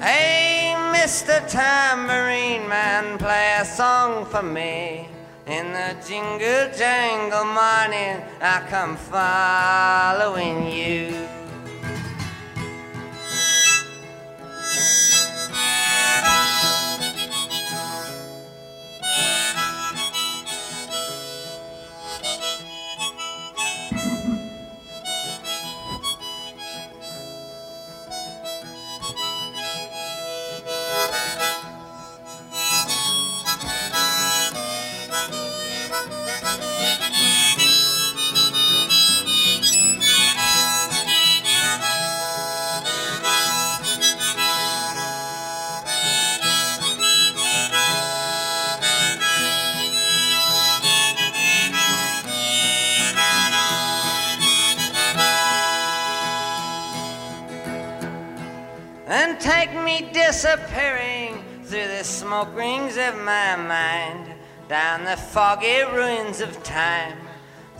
[0.00, 1.46] Hey, Mr.
[1.48, 5.08] Tambourine Man, play a song for me.
[5.46, 11.39] In the jingle jangle morning, I come following you.
[60.40, 64.32] Disappearing through the smoke rings of my mind,
[64.70, 67.18] down the foggy ruins of time,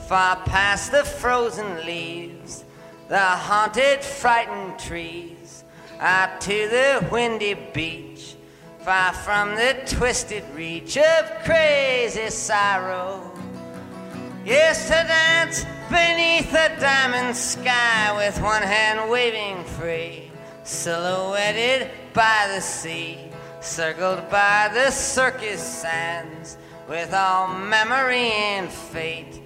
[0.07, 2.66] far past the frozen leaves,
[3.09, 5.65] the haunted, frightened trees,
[6.01, 8.35] out to the windy beach,
[8.81, 13.32] far from the twisted reach of crazy sorrow.
[14.45, 20.31] Yes, to dance beneath a diamond sky with one hand waving free,
[20.62, 23.19] silhouetted by the sea,
[23.61, 26.57] circled by the circus sands,
[26.89, 29.41] with all memory and fate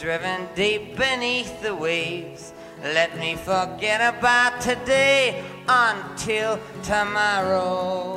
[0.00, 2.54] driven deep beneath the waves.
[2.82, 8.16] Let me forget about today until tomorrow.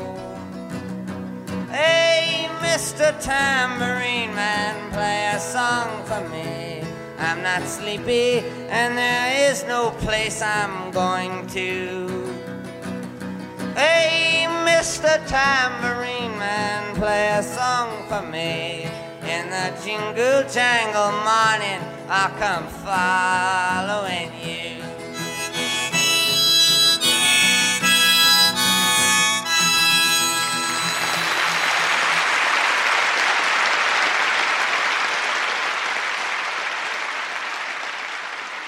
[1.69, 3.11] Hey, Mr.
[3.21, 6.81] Tambourine Man, play a song for me.
[7.19, 8.39] I'm not sleepy,
[8.69, 12.22] and there is no place I'm going to.
[13.75, 15.17] Hey, Mr.
[15.27, 18.83] Tambourine Man, play a song for me.
[19.23, 24.83] In the jingle jangle morning, I'll come following you.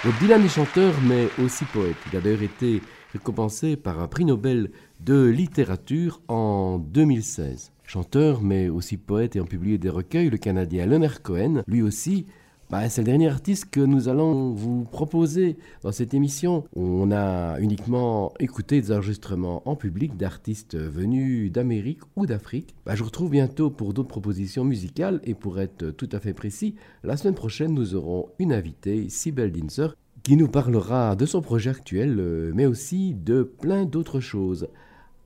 [0.04, 1.96] Bob Dylan est chanteur, mais aussi poète.
[2.12, 2.82] Il a d'ailleurs été
[3.16, 7.72] récompensé par un prix Nobel de littérature en 2016.
[7.84, 12.26] Chanteur, mais aussi poète, ayant publié des recueils, le Canadien Leonard Cohen, lui aussi,
[12.70, 16.66] bah, c'est le dernier artiste que nous allons vous proposer dans cette émission.
[16.76, 22.76] On a uniquement écouté des enregistrements en public d'artistes venus d'Amérique ou d'Afrique.
[22.86, 26.34] Bah, je vous retrouve bientôt pour d'autres propositions musicales et pour être tout à fait
[26.34, 29.96] précis, la semaine prochaine nous aurons une invitée, Sibel Dinser,
[30.26, 34.68] qui nous parlera de son projet actuel, euh, mais aussi de plein d'autres choses.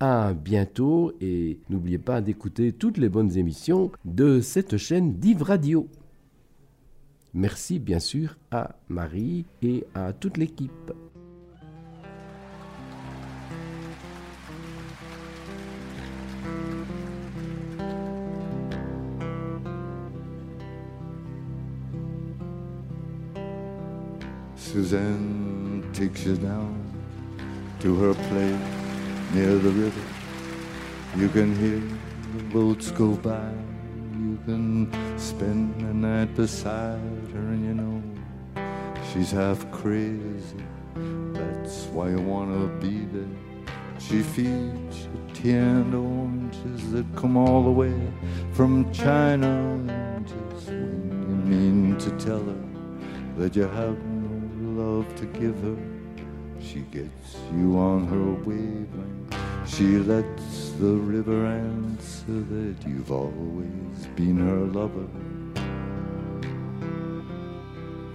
[0.02, 5.88] À bientôt et n'oubliez pas d'écouter toutes les bonnes émissions de cette chaîne Div Radio.
[7.34, 10.92] Merci bien sûr à Marie et à toute l'équipe.
[24.72, 26.78] Suzanne takes you down
[27.80, 30.02] to her place near the river.
[31.18, 31.82] You can hear
[32.38, 33.52] the boats go by.
[34.14, 37.00] You can spend the night beside
[37.34, 38.04] her, and you know
[39.12, 40.64] she's half crazy.
[41.34, 43.36] That's why you wanna be there.
[43.98, 48.00] She feeds you canned oranges that come all the way
[48.54, 49.48] from China.
[49.48, 52.64] And just when you mean to tell her
[53.40, 53.98] that you have
[54.80, 55.78] love to give her,
[56.62, 59.36] she gets you on her wavelength.
[59.68, 65.10] She lets the river answer that you've always been her lover.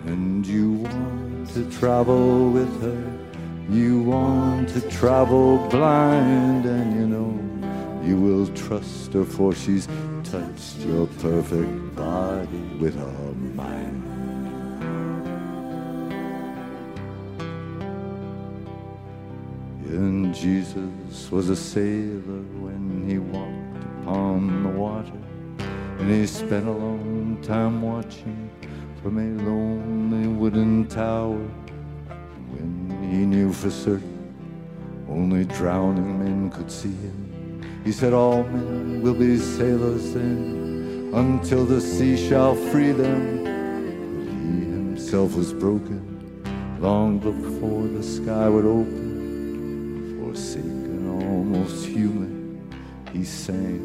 [0.06, 3.02] And you want to travel with her.
[3.68, 7.32] You want to travel blind, and you know
[8.06, 9.86] you will trust her, for she's
[10.22, 14.03] touched your perfect body with her mind.
[19.94, 25.20] And Jesus was a sailor when he walked upon the water,
[26.00, 28.50] and he spent a long time watching
[29.00, 31.38] from a lonely wooden tower.
[32.50, 34.34] When he knew for certain
[35.08, 41.64] only drowning men could see him, he said, All men will be sailors then until
[41.64, 43.44] the sea shall free them.
[43.44, 46.02] But he himself was broken
[46.80, 49.03] long before the sky would open
[51.24, 52.70] almost human,
[53.12, 53.80] he sank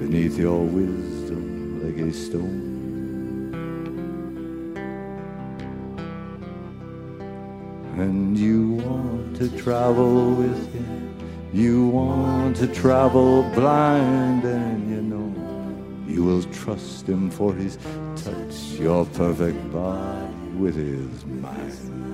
[0.00, 2.70] beneath your wisdom like a stone.
[7.96, 11.16] And you want to travel with him,
[11.52, 15.32] you want to travel blind, and you know
[16.06, 17.78] you will trust him for he's
[18.16, 22.11] touched your perfect body with his mind.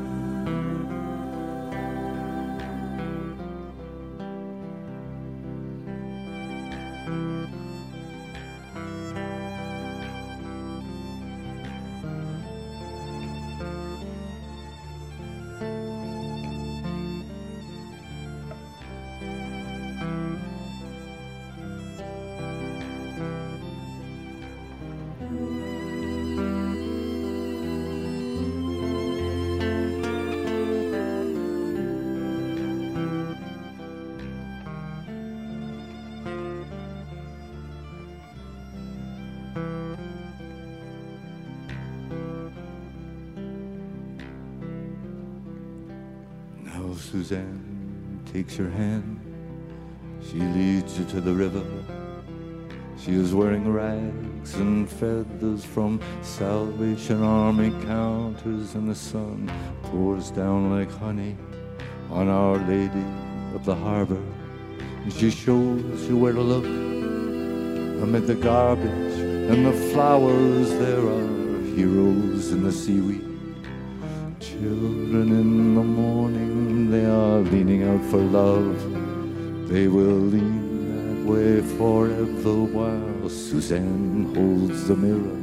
[47.10, 49.18] Suzanne takes your hand.
[50.22, 51.64] She leads you to the river.
[52.98, 59.51] She is wearing rags and feathers from Salvation Army counters, and the sun
[59.85, 61.35] pours down like honey
[62.10, 63.06] on Our Lady
[63.55, 64.22] of the Harbor.
[65.05, 70.68] And she shows you where to look amid the garbage and the flowers.
[70.72, 73.27] There are heroes in the seaweed.
[77.51, 78.79] Leaning out for love.
[79.69, 85.39] They will lean that way forever while Suzanne holds the mirror.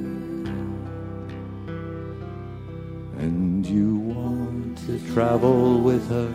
[3.17, 6.29] And you want to travel with her.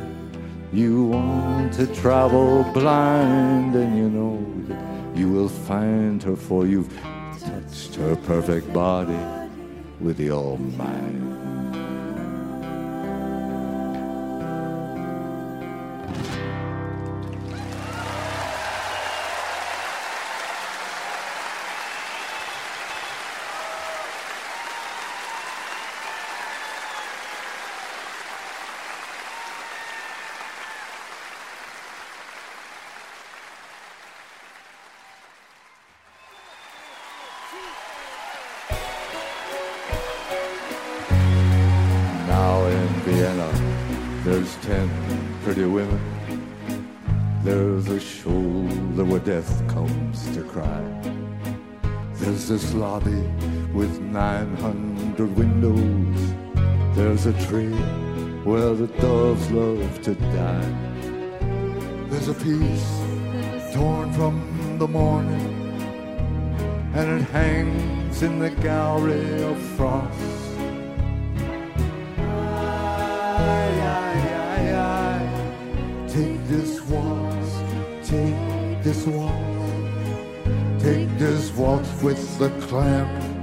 [0.72, 4.38] You want to travel blind, and you know
[4.68, 6.92] that you will find her, for you've
[7.40, 9.18] touched her perfect body
[10.00, 11.49] with your mind.
[67.64, 70.18] Hangs in the gallery of frost.
[72.18, 74.18] Ay, ay,
[74.48, 75.22] ay, ay.
[76.08, 77.52] Take this waltz,
[78.08, 83.39] take this waltz, take this waltz with the clamp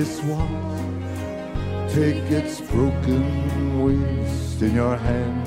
[0.00, 5.44] this waltz, take its broken waist in your hand.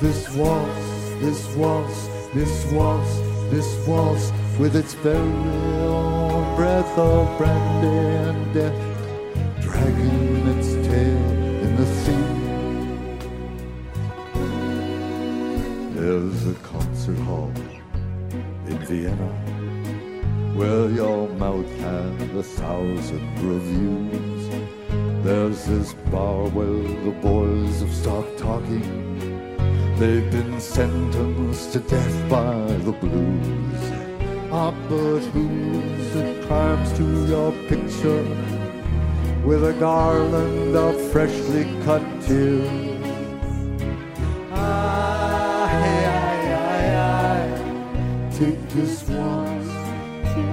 [0.00, 0.86] This waltz,
[1.22, 3.12] this waltz, this waltz,
[3.52, 5.20] this waltz, with its very
[5.86, 8.83] own breath of brandy and death,
[20.54, 24.48] where your mouth has a thousand reviews.
[25.24, 26.66] There's this bar where
[27.04, 28.82] the boys have stopped talking.
[29.98, 32.54] They've been sentenced to death by
[32.86, 33.82] the blues.
[34.52, 38.24] Ah, but who's that climbs to your picture
[39.44, 42.93] with a garland of freshly cut tears?
[48.74, 49.68] This waltz,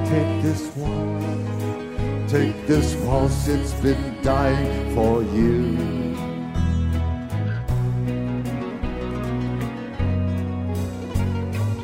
[0.08, 5.76] take this waltz, take this waltz, it's been dying for you.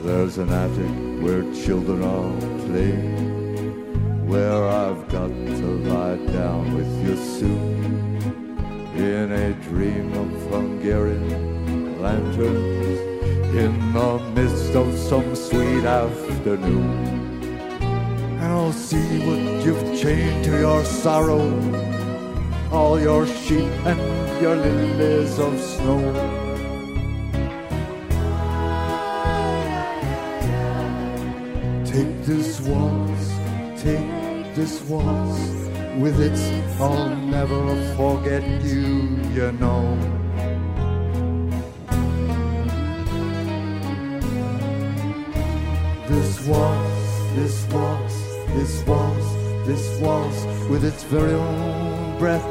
[0.03, 7.15] There's an attic where children are playing, where I've got to lie down with you
[7.17, 7.97] soon.
[8.95, 12.96] In a dream of Hungarian lanterns,
[13.57, 17.41] in the midst of some sweet afternoon.
[17.81, 21.45] And I'll see what you've chained to your sorrow,
[22.71, 26.01] all your sheep and your lilies of snow.
[31.83, 33.27] Take this waltz,
[33.81, 35.57] take this waltz
[35.97, 36.37] with it
[36.79, 40.16] I'll never forget you, you know.
[49.77, 52.43] This waltz with its very own breath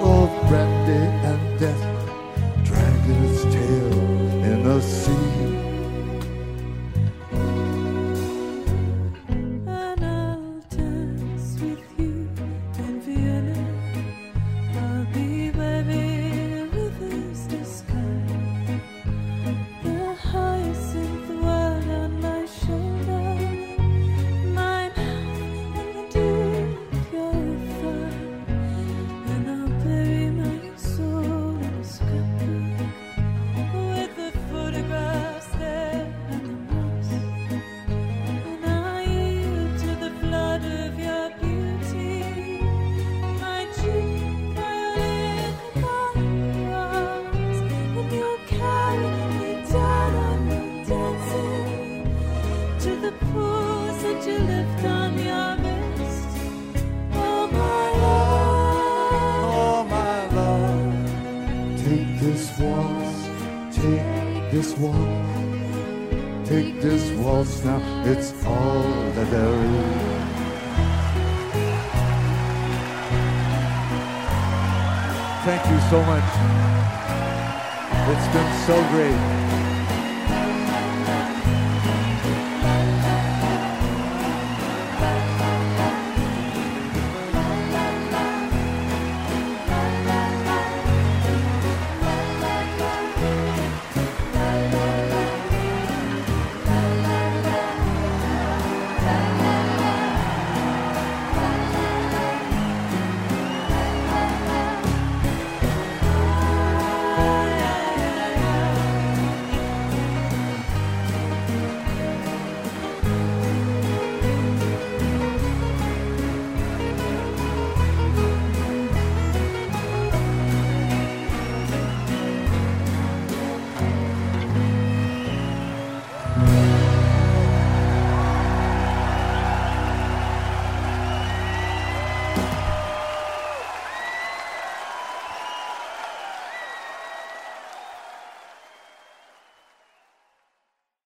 [0.00, 3.92] of brandy and death, dragging its tail
[4.44, 5.27] in the sea.